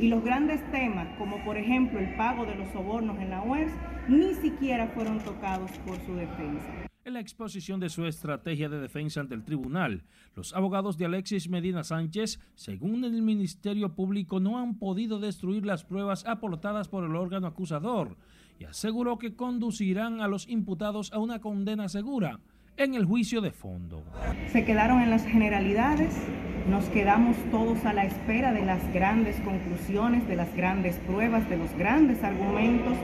[0.00, 3.70] Y los grandes temas, como por ejemplo el pago de los sobornos en la UES,
[4.08, 6.88] ni siquiera fueron tocados por su defensa.
[7.04, 11.50] En la exposición de su estrategia de defensa ante el tribunal, los abogados de Alexis
[11.50, 17.14] Medina Sánchez, según el Ministerio Público, no han podido destruir las pruebas aportadas por el
[17.14, 18.16] órgano acusador
[18.58, 22.40] y aseguró que conducirán a los imputados a una condena segura
[22.84, 24.02] en el juicio de fondo.
[24.52, 26.16] Se quedaron en las generalidades,
[26.68, 31.58] nos quedamos todos a la espera de las grandes conclusiones, de las grandes pruebas, de
[31.58, 32.96] los grandes argumentos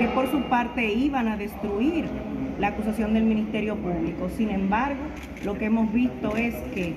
[0.00, 2.06] que por su parte iban a destruir
[2.58, 4.28] la acusación del Ministerio Público.
[4.36, 5.00] Sin embargo,
[5.44, 6.94] lo que hemos visto es que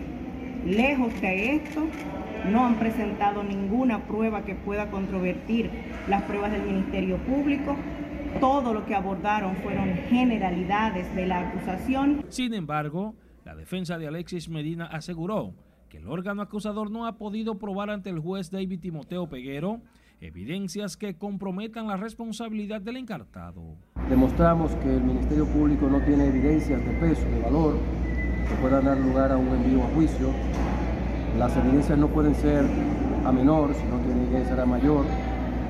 [0.66, 1.88] lejos de esto,
[2.52, 5.70] no han presentado ninguna prueba que pueda controvertir
[6.10, 7.78] las pruebas del Ministerio Público
[8.44, 12.26] todo lo que abordaron fueron generalidades de la acusación.
[12.28, 15.54] Sin embargo, la defensa de Alexis Medina aseguró
[15.88, 19.80] que el órgano acusador no ha podido probar ante el juez David Timoteo Peguero
[20.20, 23.78] evidencias que comprometan la responsabilidad del encartado.
[24.10, 27.78] Demostramos que el Ministerio Público no tiene evidencias de peso, de valor,
[28.50, 30.34] que puedan dar lugar a un envío a juicio.
[31.40, 32.66] Las evidencias no pueden ser
[33.24, 35.06] a menor, sino tienen que ser a mayor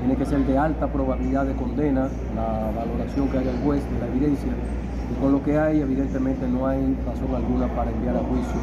[0.04, 4.00] tiene que ser de alta probabilidad de condena, la valoración que haga el juez de
[4.00, 4.52] la evidencia.
[5.10, 8.60] Y con lo que hay, evidentemente no hay razón alguna para enviar a juicio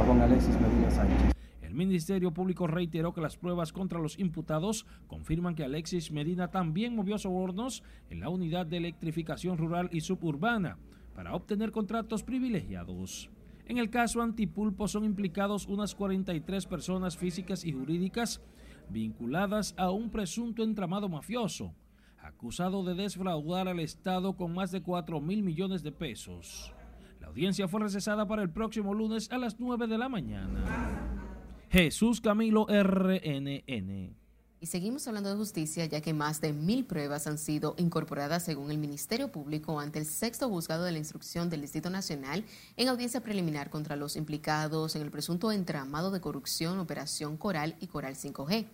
[0.00, 1.32] a Juan Alexis Medina Sánchez.
[1.62, 6.96] El Ministerio Público reiteró que las pruebas contra los imputados confirman que Alexis Medina también
[6.96, 10.76] movió sobornos en la unidad de electrificación rural y suburbana
[11.14, 13.30] para obtener contratos privilegiados.
[13.66, 18.40] En el caso Antipulpo son implicados unas 43 personas físicas y jurídicas
[18.90, 21.74] vinculadas a un presunto entramado mafioso,
[22.22, 26.72] acusado de desfraudar al Estado con más de 4 mil millones de pesos.
[27.20, 30.64] La audiencia fue recesada para el próximo lunes a las 9 de la mañana.
[31.70, 34.19] Jesús Camilo RNN.
[34.62, 38.70] Y seguimos hablando de justicia, ya que más de mil pruebas han sido incorporadas según
[38.70, 42.44] el Ministerio Público ante el sexto juzgado de la instrucción del Distrito Nacional
[42.76, 47.86] en audiencia preliminar contra los implicados en el presunto entramado de corrupción Operación Coral y
[47.86, 48.66] Coral 5G.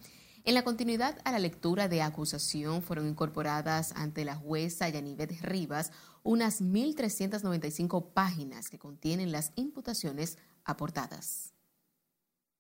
[0.43, 5.93] En la continuidad a la lectura de acusación fueron incorporadas ante la jueza Yanivet Rivas
[6.25, 11.55] unas 1.395 páginas que contienen las imputaciones aportadas.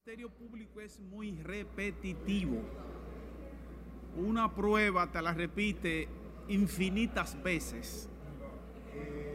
[0.04, 2.62] El Ministerio Público es muy repetitivo
[4.16, 6.08] una prueba te la repite
[6.48, 8.08] infinitas veces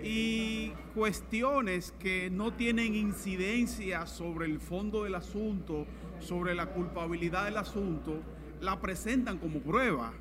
[0.04, 5.86] y cuestiones que no tienen incidencia sobre el fondo del asunto,
[6.20, 8.20] sobre la culpabilidad del asunto,
[8.62, 10.14] la presentan como prueba.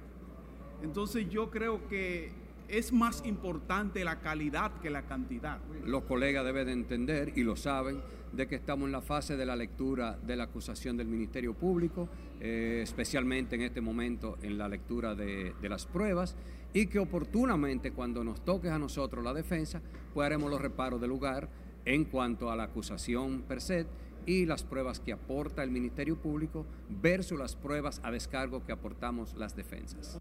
[0.83, 2.33] Entonces yo creo que
[2.69, 5.59] es más importante la calidad que la cantidad.
[5.85, 8.01] Los colegas deben de entender y lo saben
[8.33, 12.09] de que estamos en la fase de la lectura de la acusación del Ministerio Público,
[12.41, 16.37] eh, especialmente en este momento en la lectura de, las pruebas,
[16.73, 19.83] y que oportunamente cuando nos toque a nosotros la defensa,
[20.15, 21.49] pues haremos los reparos de lugar
[21.85, 23.87] en cuanto a la acusación per se
[24.27, 29.35] y las pruebas que aporta el Ministerio Público versus las pruebas a descargo que aportamos
[29.35, 30.19] las defensas.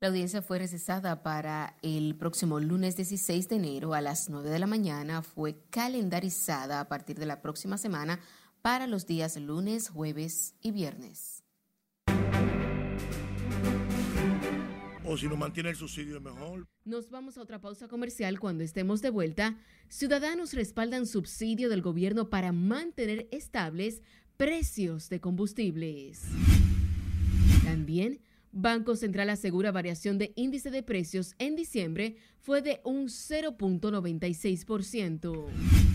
[0.00, 4.60] La audiencia fue recesada para el próximo lunes 16 de enero a las 9 de
[4.60, 5.22] la mañana.
[5.22, 8.20] Fue calendarizada a partir de la próxima semana
[8.62, 11.42] para los días lunes, jueves y viernes.
[15.04, 16.66] O si no mantiene el subsidio mejor.
[16.84, 19.56] Nos vamos a otra pausa comercial cuando estemos de vuelta.
[19.88, 24.02] Ciudadanos respaldan subsidio del gobierno para mantener estables
[24.36, 26.24] precios de combustibles.
[27.64, 28.20] También
[28.52, 35.87] Banco Central asegura variación de índice de precios en diciembre fue de un 0.96%.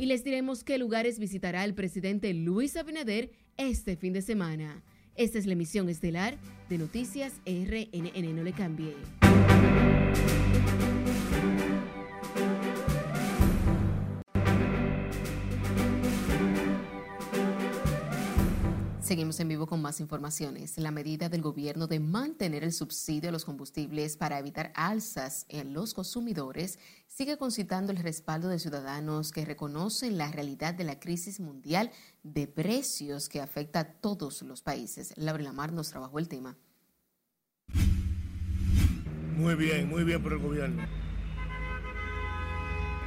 [0.00, 4.82] Y les diremos qué lugares visitará el presidente Luis Abinader este fin de semana.
[5.14, 6.38] Esta es la emisión estelar
[6.70, 8.34] de Noticias RNN.
[8.34, 8.94] No le cambie.
[19.10, 20.78] Seguimos en vivo con más informaciones.
[20.78, 25.72] La medida del gobierno de mantener el subsidio a los combustibles para evitar alzas en
[25.72, 31.40] los consumidores sigue concitando el respaldo de ciudadanos que reconocen la realidad de la crisis
[31.40, 31.90] mundial
[32.22, 35.12] de precios que afecta a todos los países.
[35.16, 36.56] Laura Lamar nos trabajó el tema.
[39.36, 40.99] Muy bien, muy bien por el gobierno.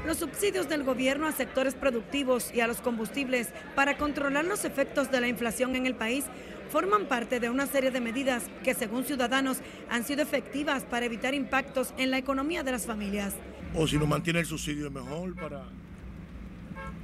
[0.06, 5.10] Los subsidios del gobierno a sectores productivos y a los combustibles para controlar los efectos
[5.10, 6.26] de la inflación en el país
[6.70, 11.34] forman parte de una serie de medidas que, según ciudadanos, han sido efectivas para evitar
[11.34, 13.34] impactos en la economía de las familias.
[13.76, 15.64] O si nos mantiene el subsidio es mejor para,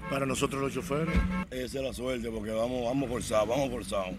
[0.10, 1.16] para nosotros los choferes.
[1.52, 4.16] Esa es la suerte porque vamos, vamos forzados, vamos forzados,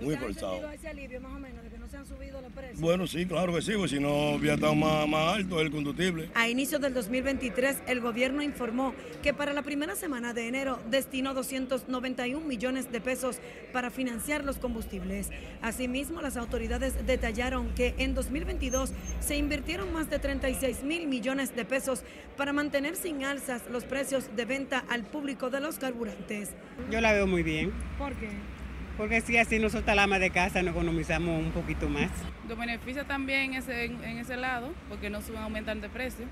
[0.00, 0.74] muy forzados.
[0.74, 2.80] ese alivio más o menos de que no se han subido los precios?
[2.80, 6.30] Bueno, sí, claro que sí, porque si no hubiera estado más, más alto el combustible.
[6.34, 11.34] A inicios del 2023, el gobierno informó que para la primera semana de enero destinó
[11.34, 13.38] 291 millones de pesos
[13.72, 15.30] para financiar los combustibles.
[15.62, 21.64] Asimismo, las autoridades detallaron que en 2022 se invirtieron más de 36 mil millones de
[21.64, 22.02] pesos
[22.36, 26.50] para mantener sin alzas los precios de venta al público de los carburantes.
[26.90, 27.72] Yo la veo muy bien.
[27.98, 28.57] ¿Por qué?
[28.98, 32.10] Porque si así nosotros la ama de casa nos economizamos un poquito más.
[32.48, 36.26] Nos beneficia también ese, en, en ese lado, porque no suben aumentar de precio.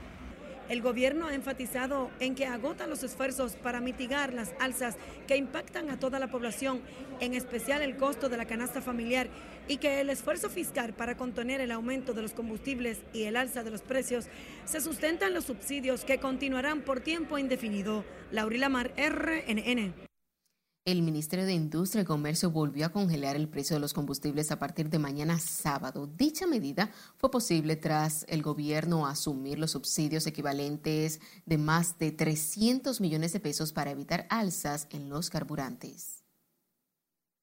[0.68, 4.96] El gobierno ha enfatizado en que agota los esfuerzos para mitigar las alzas
[5.28, 6.80] que impactan a toda la población,
[7.20, 9.28] en especial el costo de la canasta familiar,
[9.68, 13.62] y que el esfuerzo fiscal para contener el aumento de los combustibles y el alza
[13.62, 14.26] de los precios
[14.64, 18.04] se sustenta en los subsidios que continuarán por tiempo indefinido.
[18.32, 19.94] Laurila Mar, RNN.
[20.86, 24.60] El Ministerio de Industria y Comercio volvió a congelar el precio de los combustibles a
[24.60, 26.06] partir de mañana sábado.
[26.06, 33.00] Dicha medida fue posible tras el gobierno asumir los subsidios equivalentes de más de 300
[33.00, 36.24] millones de pesos para evitar alzas en los carburantes.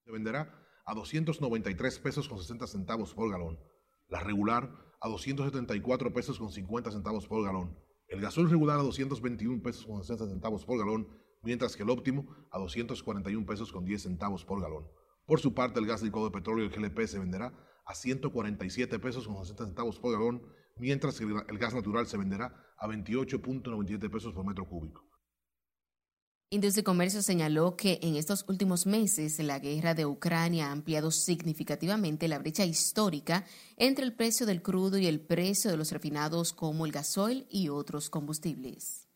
[0.05, 0.49] Se venderá
[0.85, 3.59] a 293 pesos con 60 centavos por galón.
[4.07, 4.71] La regular
[5.01, 7.77] a 274 pesos con 50 centavos por galón.
[8.07, 11.09] El gasol regular a 221 pesos con 60 centavos por galón
[11.43, 14.87] mientras que el óptimo a 241 pesos con 10 centavos por galón.
[15.25, 17.53] Por su parte, el gas licuado de petróleo, el GLP, se venderá
[17.85, 20.41] a 147 pesos con 60 centavos por galón,
[20.77, 25.05] mientras que el gas natural se venderá a 28.97 pesos por metro cúbico.
[26.49, 31.09] Industria y Comercio señaló que en estos últimos meses la guerra de Ucrania ha ampliado
[31.09, 33.43] significativamente la brecha histórica
[33.75, 37.69] entre el precio del crudo y el precio de los refinados como el gasoil y
[37.69, 39.07] otros combustibles.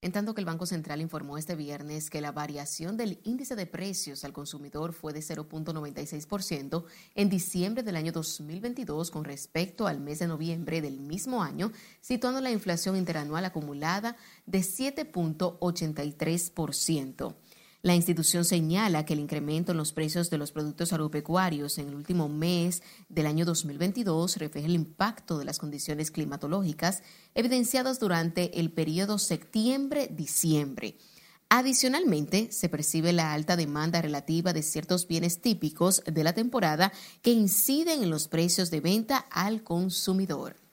[0.00, 3.66] En tanto que el Banco Central informó este viernes que la variación del índice de
[3.66, 6.84] precios al consumidor fue de 0.96%
[7.16, 12.40] en diciembre del año 2022 con respecto al mes de noviembre del mismo año, situando
[12.40, 17.34] la inflación interanual acumulada de 7.83%.
[17.80, 21.94] La institución señala que el incremento en los precios de los productos agropecuarios en el
[21.94, 27.04] último mes del año 2022 refleja el impacto de las condiciones climatológicas
[27.36, 30.96] evidenciadas durante el periodo septiembre-diciembre.
[31.50, 37.30] Adicionalmente, se percibe la alta demanda relativa de ciertos bienes típicos de la temporada que
[37.30, 40.67] inciden en los precios de venta al consumidor.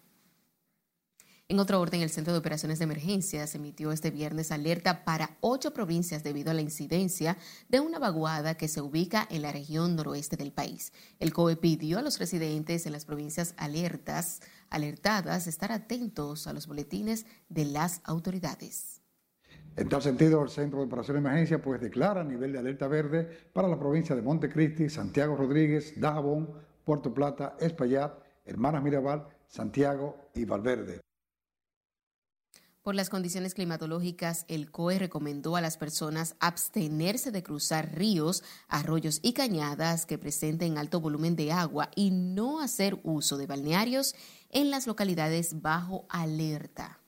[1.48, 5.38] En otro orden, el Centro de Operaciones de Emergencia se emitió este viernes alerta para
[5.42, 7.38] ocho provincias debido a la incidencia
[7.70, 10.92] de una vaguada que se ubica en la región noroeste del país.
[11.20, 14.42] El COE pidió a los residentes en las provincias alertas,
[14.72, 19.04] alertadas estar atentos a los boletines de las autoridades.
[19.76, 23.30] En tal sentido, el Centro de Operaciones de Emergencia pues declara nivel de alerta verde
[23.54, 26.50] para la provincia de Montecristi, Santiago Rodríguez, Dajabón,
[26.84, 28.14] Puerto Plata, Espaillat,
[28.46, 31.05] Hermanas Mirabal, Santiago y Valverde.
[32.86, 39.22] Por las condiciones climatológicas, el COE recomendó a las personas abstenerse de cruzar ríos, arroyos
[39.24, 44.14] y cañadas que presenten alto volumen de agua y no hacer uso de balnearios
[44.52, 47.00] en las localidades bajo alerta.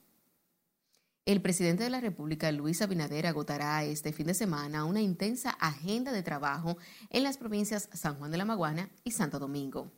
[1.24, 6.10] El presidente de la República, Luis Abinader, agotará este fin de semana una intensa agenda
[6.10, 6.76] de trabajo
[7.08, 9.92] en las provincias San Juan de la Maguana y Santo Domingo.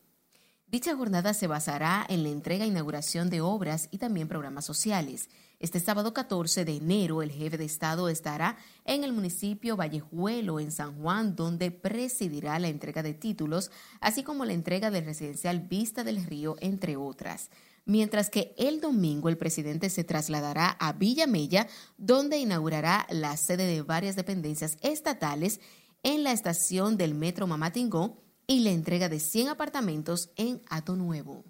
[0.71, 5.29] Dicha jornada se basará en la entrega e inauguración de obras y también programas sociales.
[5.59, 10.71] Este sábado 14 de enero, el jefe de Estado estará en el municipio Vallejuelo, en
[10.71, 16.05] San Juan, donde presidirá la entrega de títulos, así como la entrega del residencial Vista
[16.05, 17.51] del Río, entre otras.
[17.85, 21.67] Mientras que el domingo el presidente se trasladará a Villa Mella,
[21.99, 25.59] donde inaugurará la sede de varias dependencias estatales
[26.05, 31.45] en la estación del Metro Mamatingó y la entrega de 100 apartamentos en Ato Nuevo.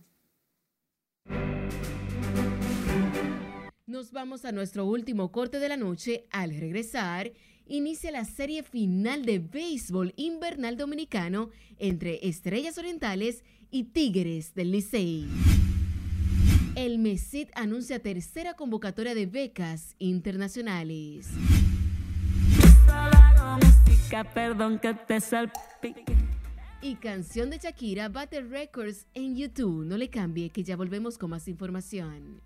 [3.86, 6.26] Nos vamos a nuestro último corte de la noche.
[6.30, 7.32] Al regresar,
[7.66, 11.48] inicia la serie final de béisbol invernal dominicano
[11.78, 15.26] entre Estrellas Orientales y Tigres del Licey.
[16.74, 21.28] El MESID anuncia tercera convocatoria de becas internacionales.
[24.34, 26.39] perdón que te salpique.
[26.82, 29.84] Y canción de Shakira bate records en YouTube.
[29.84, 32.40] No le cambie que ya volvemos con más información.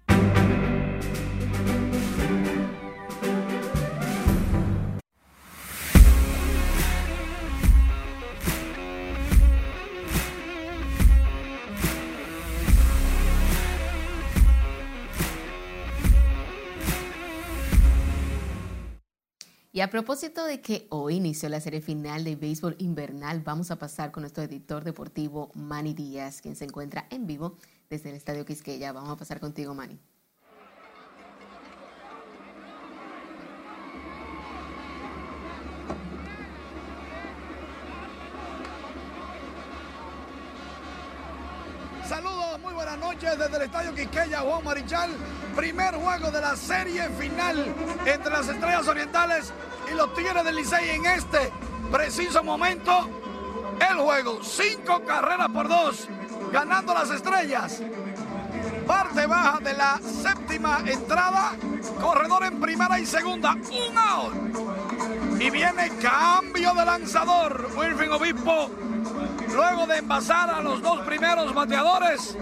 [19.75, 23.77] Y a propósito de que hoy inició la serie final de béisbol invernal, vamos a
[23.77, 27.57] pasar con nuestro editor deportivo Manny Díaz, quien se encuentra en vivo
[27.91, 28.93] desde el Estadio Quisqueya.
[28.93, 29.99] Vamos a pasar contigo, Manny.
[43.31, 45.11] Desde el Estadio Quisqueya, Juan Marichal.
[45.57, 49.53] Primer juego de la serie final entre las Estrellas Orientales
[49.91, 51.51] y los Tigres del Licey en este
[51.91, 53.09] preciso momento.
[53.81, 56.09] El juego, cinco carreras por dos,
[56.53, 57.83] ganando las Estrellas.
[58.87, 61.53] Parte baja de la séptima entrada,
[62.01, 65.41] corredor en primera y segunda, un out.
[65.41, 68.71] Y viene cambio de lanzador, Wilfing Obispo
[69.55, 72.37] Luego de envasar a los dos primeros bateadores,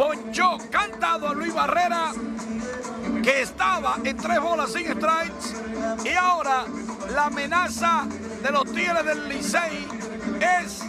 [0.00, 2.12] ponchó cantado a Luis Barrera,
[3.22, 6.08] que estaba en tres bolas sin strikes.
[6.08, 6.64] Y ahora
[7.14, 8.06] la amenaza
[8.42, 9.86] de los Tigres del Licey
[10.40, 10.82] es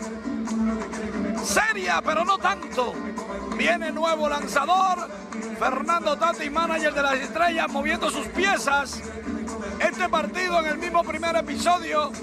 [1.46, 2.94] seria, pero no tanto.
[3.58, 5.10] Viene nuevo lanzador,
[5.60, 9.02] Fernando Tati, manager de las estrellas, moviendo sus piezas.
[9.78, 12.14] Este partido en el mismo primer episodio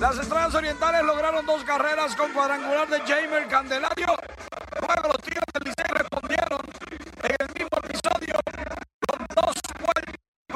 [0.00, 4.23] las Estrellas Orientales lograron dos carreras con cuadrangular de Jamer Candelario.
[4.94, 6.60] Luego los Tigres del Licey respondieron
[7.22, 8.34] en el mismo episodio
[9.08, 9.54] con dos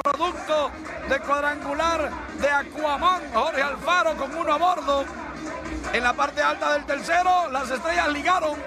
[0.01, 0.71] producto
[1.09, 2.09] de cuadrangular
[2.39, 5.05] de Aquaman Jorge Alfaro con uno a bordo.
[5.93, 8.57] En la parte alta del tercero, las estrellas ligaron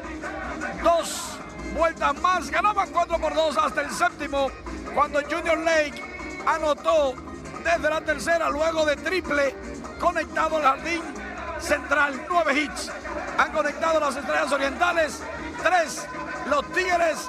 [0.82, 1.38] dos
[1.74, 4.50] vueltas más, ganaban 4 por 2 hasta el séptimo,
[4.94, 6.02] cuando Junior Lake
[6.46, 7.14] anotó
[7.64, 9.54] desde la tercera, luego de triple
[9.98, 11.02] conectado al jardín
[11.60, 12.26] central.
[12.28, 12.90] Nueve hits
[13.38, 15.22] han conectado las estrellas orientales.
[15.62, 16.06] Tres
[16.48, 17.28] los Tigres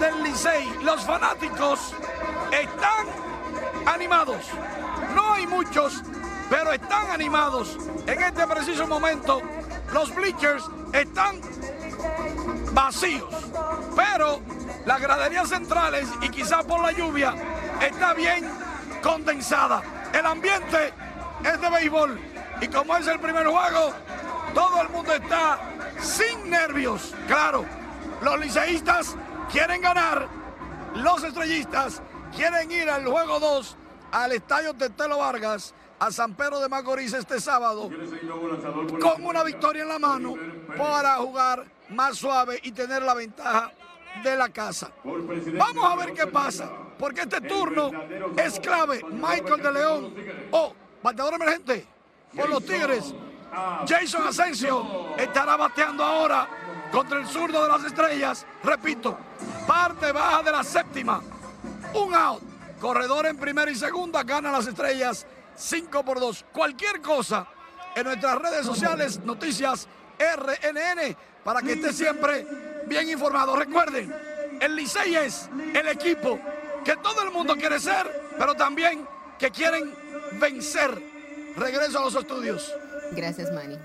[0.00, 0.78] del Licey.
[0.82, 1.94] Los fanáticos
[2.50, 3.06] están
[3.86, 4.44] animados.
[5.14, 6.02] No hay muchos,
[6.48, 7.76] pero están animados.
[8.06, 9.42] En este preciso momento,
[9.92, 11.40] los bleachers están
[12.72, 13.34] vacíos.
[13.94, 14.40] Pero
[14.86, 17.34] las graderías centrales y quizá por la lluvia
[17.80, 18.50] está bien
[19.02, 19.82] condensada.
[20.12, 20.92] El ambiente
[21.44, 22.20] es de béisbol.
[22.60, 23.92] Y como es el primer juego,
[24.54, 25.58] todo el mundo está
[26.00, 27.14] sin nervios.
[27.26, 27.64] Claro,
[28.22, 29.16] los liceístas
[29.50, 30.28] quieren ganar,
[30.94, 32.02] los estrellistas
[32.34, 33.76] quieren ir al juego 2
[34.12, 37.90] al estadio Tetelo Vargas a San Pedro de Macorís este sábado
[39.00, 40.34] con una victoria en la mano
[40.76, 43.72] para jugar más suave y tener la ventaja
[44.22, 44.92] de la casa.
[45.04, 47.90] Vamos a ver qué pasa, porque este turno
[48.36, 49.02] es clave.
[49.10, 50.14] Michael de León
[50.52, 51.86] o bateador emergente
[52.36, 53.14] por los Tigres.
[53.86, 56.48] Jason Asensio estará bateando ahora
[56.90, 58.46] contra el zurdo de las estrellas.
[58.62, 59.16] Repito,
[59.66, 61.22] parte baja de la séptima.
[61.94, 62.42] Un out.
[62.80, 64.22] Corredor en primera y segunda.
[64.22, 65.26] Gana las estrellas
[65.56, 66.46] 5 por 2.
[66.52, 67.46] Cualquier cosa
[67.94, 69.88] en nuestras redes sociales, noticias
[70.18, 72.46] RNN, para que esté siempre
[72.86, 73.56] bien informado.
[73.56, 74.14] Recuerden,
[74.60, 76.38] el Licey es el equipo
[76.84, 79.06] que todo el mundo quiere ser, pero también
[79.38, 79.94] que quieren
[80.40, 81.02] vencer.
[81.56, 82.72] Regreso a los estudios.
[83.12, 83.76] Gracias, Manny.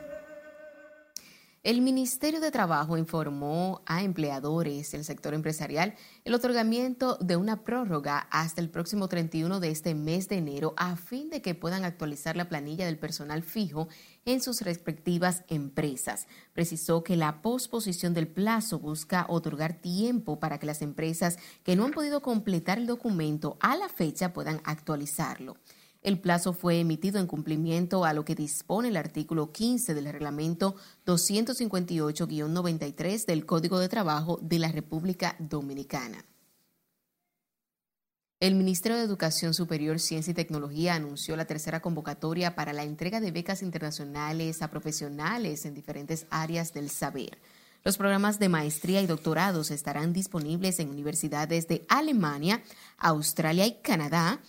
[1.61, 5.93] El Ministerio de Trabajo informó a empleadores del sector empresarial
[6.24, 10.95] el otorgamiento de una prórroga hasta el próximo 31 de este mes de enero a
[10.95, 13.89] fin de que puedan actualizar la planilla del personal fijo
[14.24, 16.28] en sus respectivas empresas.
[16.53, 21.84] Precisó que la posposición del plazo busca otorgar tiempo para que las empresas que no
[21.84, 25.57] han podido completar el documento a la fecha puedan actualizarlo.
[26.01, 30.77] El plazo fue emitido en cumplimiento a lo que dispone el artículo 15 del reglamento
[31.05, 36.23] 258-93 del Código de Trabajo de la República Dominicana.
[38.39, 43.19] El Ministerio de Educación Superior, Ciencia y Tecnología anunció la tercera convocatoria para la entrega
[43.19, 47.37] de becas internacionales a profesionales en diferentes áreas del saber.
[47.83, 52.63] Los programas de maestría y doctorados estarán disponibles en universidades de Alemania,
[52.97, 54.39] Australia y Canadá,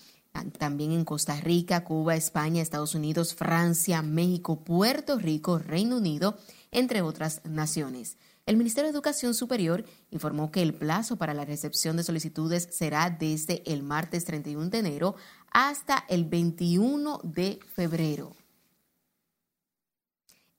[0.58, 6.38] también en Costa Rica, Cuba, España, Estados Unidos, Francia, México, Puerto Rico, Reino Unido,
[6.70, 8.16] entre otras naciones.
[8.46, 13.10] El Ministerio de Educación Superior informó que el plazo para la recepción de solicitudes será
[13.10, 15.14] desde el martes 31 de enero
[15.52, 18.39] hasta el 21 de febrero.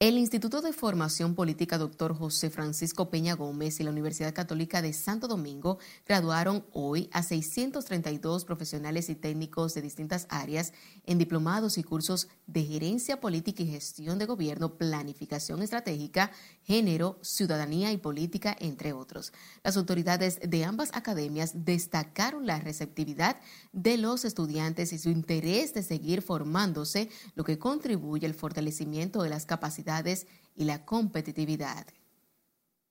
[0.01, 2.15] El Instituto de Formación Política Dr.
[2.15, 5.77] José Francisco Peña Gómez y la Universidad Católica de Santo Domingo
[6.07, 10.73] graduaron hoy a 632 profesionales y técnicos de distintas áreas
[11.05, 16.31] en diplomados y cursos de gerencia política y gestión de gobierno, planificación estratégica,
[16.63, 19.33] género, ciudadanía y política, entre otros.
[19.63, 23.37] Las autoridades de ambas academias destacaron la receptividad
[23.71, 29.29] de los estudiantes y su interés de seguir formándose, lo que contribuye al fortalecimiento de
[29.29, 31.85] las capacidades y la competitividad.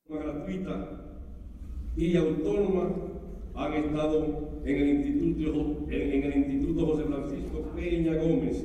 [0.09, 1.07] gratuita
[1.97, 2.91] y autónoma
[3.55, 8.65] han estado en el Instituto, en, el Instituto José Francisco Peña Gómez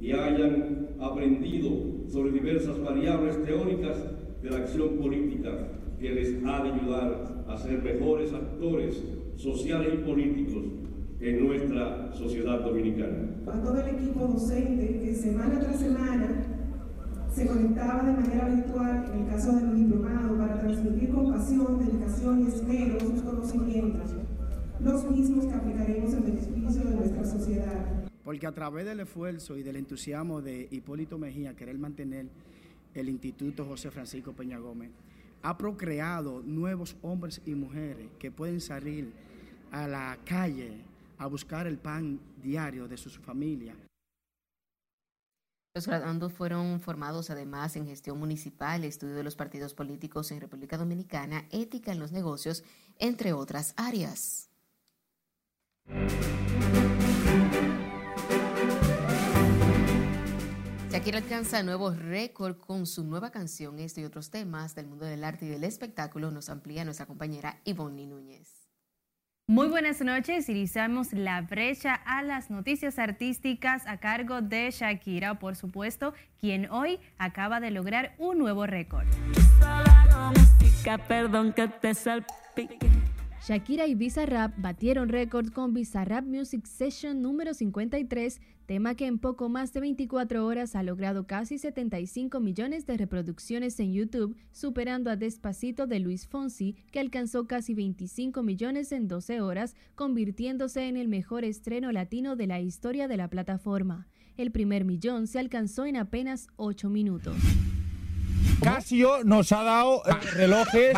[0.00, 1.70] y hayan aprendido
[2.08, 3.96] sobre diversas variables teóricas
[4.42, 5.50] de la acción política
[5.98, 9.02] que les ha de ayudar a ser mejores actores
[9.36, 10.64] sociales y políticos
[11.20, 13.30] en nuestra sociedad dominicana.
[13.46, 16.44] A todo el equipo docente que semana tras semana
[17.32, 21.78] se conectaba de manera virtual en el caso de los diplomados para transmitir con pasión,
[21.78, 24.10] dedicación y esmero sus conocimientos,
[24.80, 28.08] los mismos que aplicaremos en beneficio de nuestra sociedad.
[28.24, 32.26] Porque a través del esfuerzo y del entusiasmo de Hipólito Mejía, querer mantener
[33.00, 34.90] el Instituto José Francisco Peña Gómez,
[35.42, 39.12] ha procreado nuevos hombres y mujeres que pueden salir
[39.70, 40.80] a la calle
[41.18, 43.74] a buscar el pan diario de su familia.
[45.74, 50.78] Los graduandos fueron formados además en gestión municipal, estudio de los partidos políticos en República
[50.78, 52.64] Dominicana, ética en los negocios,
[52.98, 54.48] entre otras áreas.
[60.96, 63.78] Shakira alcanza nuevos récord con su nueva canción.
[63.78, 67.60] Esto y otros temas del mundo del arte y del espectáculo nos amplía nuestra compañera
[67.64, 68.66] Ivonne Núñez.
[69.46, 75.54] Muy buenas noches, iniciamos la brecha a las noticias artísticas a cargo de Shakira, por
[75.54, 79.06] supuesto, quien hoy acaba de lograr un nuevo récord.
[83.42, 89.48] Shakira y Bizarrap batieron récord con Bizarrap Music Session número 53, tema que en poco
[89.48, 95.16] más de 24 horas ha logrado casi 75 millones de reproducciones en YouTube, superando a
[95.16, 101.06] Despacito de Luis Fonsi, que alcanzó casi 25 millones en 12 horas, convirtiéndose en el
[101.06, 104.08] mejor estreno latino de la historia de la plataforma.
[104.36, 107.36] El primer millón se alcanzó en apenas 8 minutos.
[108.62, 110.94] Casio nos ha dado eh, relojes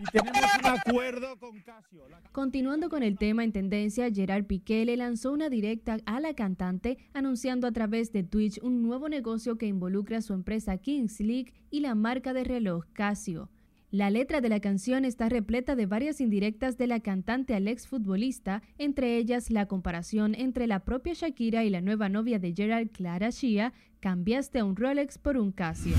[0.00, 2.04] y tenemos un acuerdo con Casio.
[2.32, 6.98] Continuando con el tema en tendencia, Gerard Piqué le lanzó una directa a la cantante
[7.12, 11.52] anunciando a través de Twitch un nuevo negocio que involucra a su empresa Kings League
[11.70, 13.50] y la marca de reloj Casio.
[13.90, 18.62] La letra de la canción está repleta de varias indirectas de la cantante al exfutbolista,
[18.78, 23.28] entre ellas la comparación entre la propia Shakira y la nueva novia de Gerard, Clara
[23.28, 25.94] Shia, cambiaste a un Rolex por un Casio.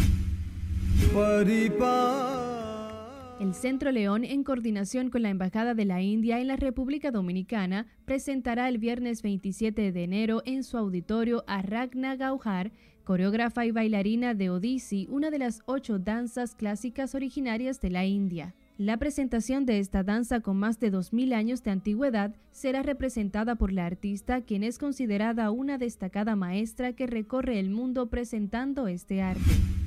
[3.40, 7.88] El Centro León, en coordinación con la Embajada de la India en la República Dominicana,
[8.06, 12.72] presentará el viernes 27 de enero en su auditorio a Ragna Gauhar,
[13.04, 18.56] coreógrafa y bailarina de Odissi, una de las ocho danzas clásicas originarias de la India.
[18.78, 23.72] La presentación de esta danza con más de 2.000 años de antigüedad será representada por
[23.72, 29.83] la artista, quien es considerada una destacada maestra que recorre el mundo presentando este arte.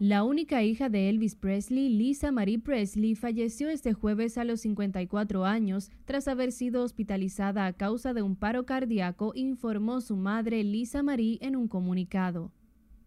[0.00, 5.44] La única hija de Elvis Presley, Lisa Marie Presley, falleció este jueves a los 54
[5.44, 11.02] años tras haber sido hospitalizada a causa de un paro cardíaco, informó su madre Lisa
[11.02, 12.50] Marie en un comunicado.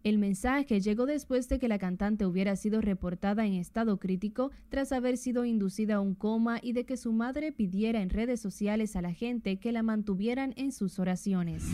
[0.02, 4.92] El mensaje llegó después de que la cantante hubiera sido reportada en estado crítico tras
[4.92, 8.96] haber sido inducida a un coma y de que su madre pidiera en redes sociales
[8.96, 11.64] a la gente que la mantuvieran en sus oraciones.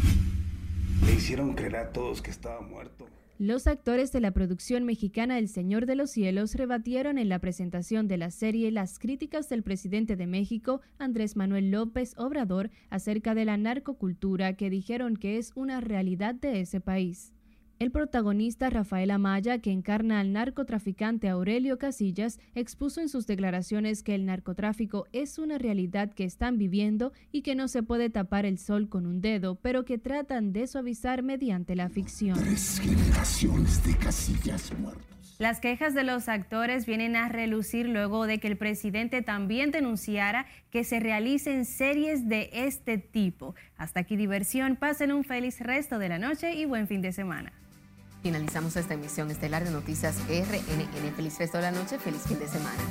[1.15, 3.07] Hicieron creer a todos que estaba muerto.
[3.39, 8.09] Los actores de la producción mexicana El Señor de los Cielos rebatieron en la presentación
[8.09, 13.45] de la serie las críticas del presidente de México, Andrés Manuel López Obrador, acerca de
[13.45, 17.34] la narcocultura que dijeron que es una realidad de ese país.
[17.85, 24.15] El protagonista Rafael Amaya, que encarna al narcotraficante Aurelio Casillas, expuso en sus declaraciones que
[24.15, 28.57] el narcotráfico es una realidad que están viviendo y que no se puede tapar el
[28.57, 32.39] sol con un dedo, pero que tratan de suavizar mediante la ficción.
[32.39, 35.37] Tres generaciones de Casillas muertos.
[35.39, 40.47] Las quejas de los actores vienen a relucir luego de que el presidente también denunciara
[40.71, 43.55] que se realicen series de este tipo.
[43.77, 47.53] Hasta aquí diversión, pasen un feliz resto de la noche y buen fin de semana.
[48.25, 51.15] Finalizamos esta emisión estelar de Noticias RNN.
[51.15, 52.83] Feliz resto de la noche, feliz fin de semana.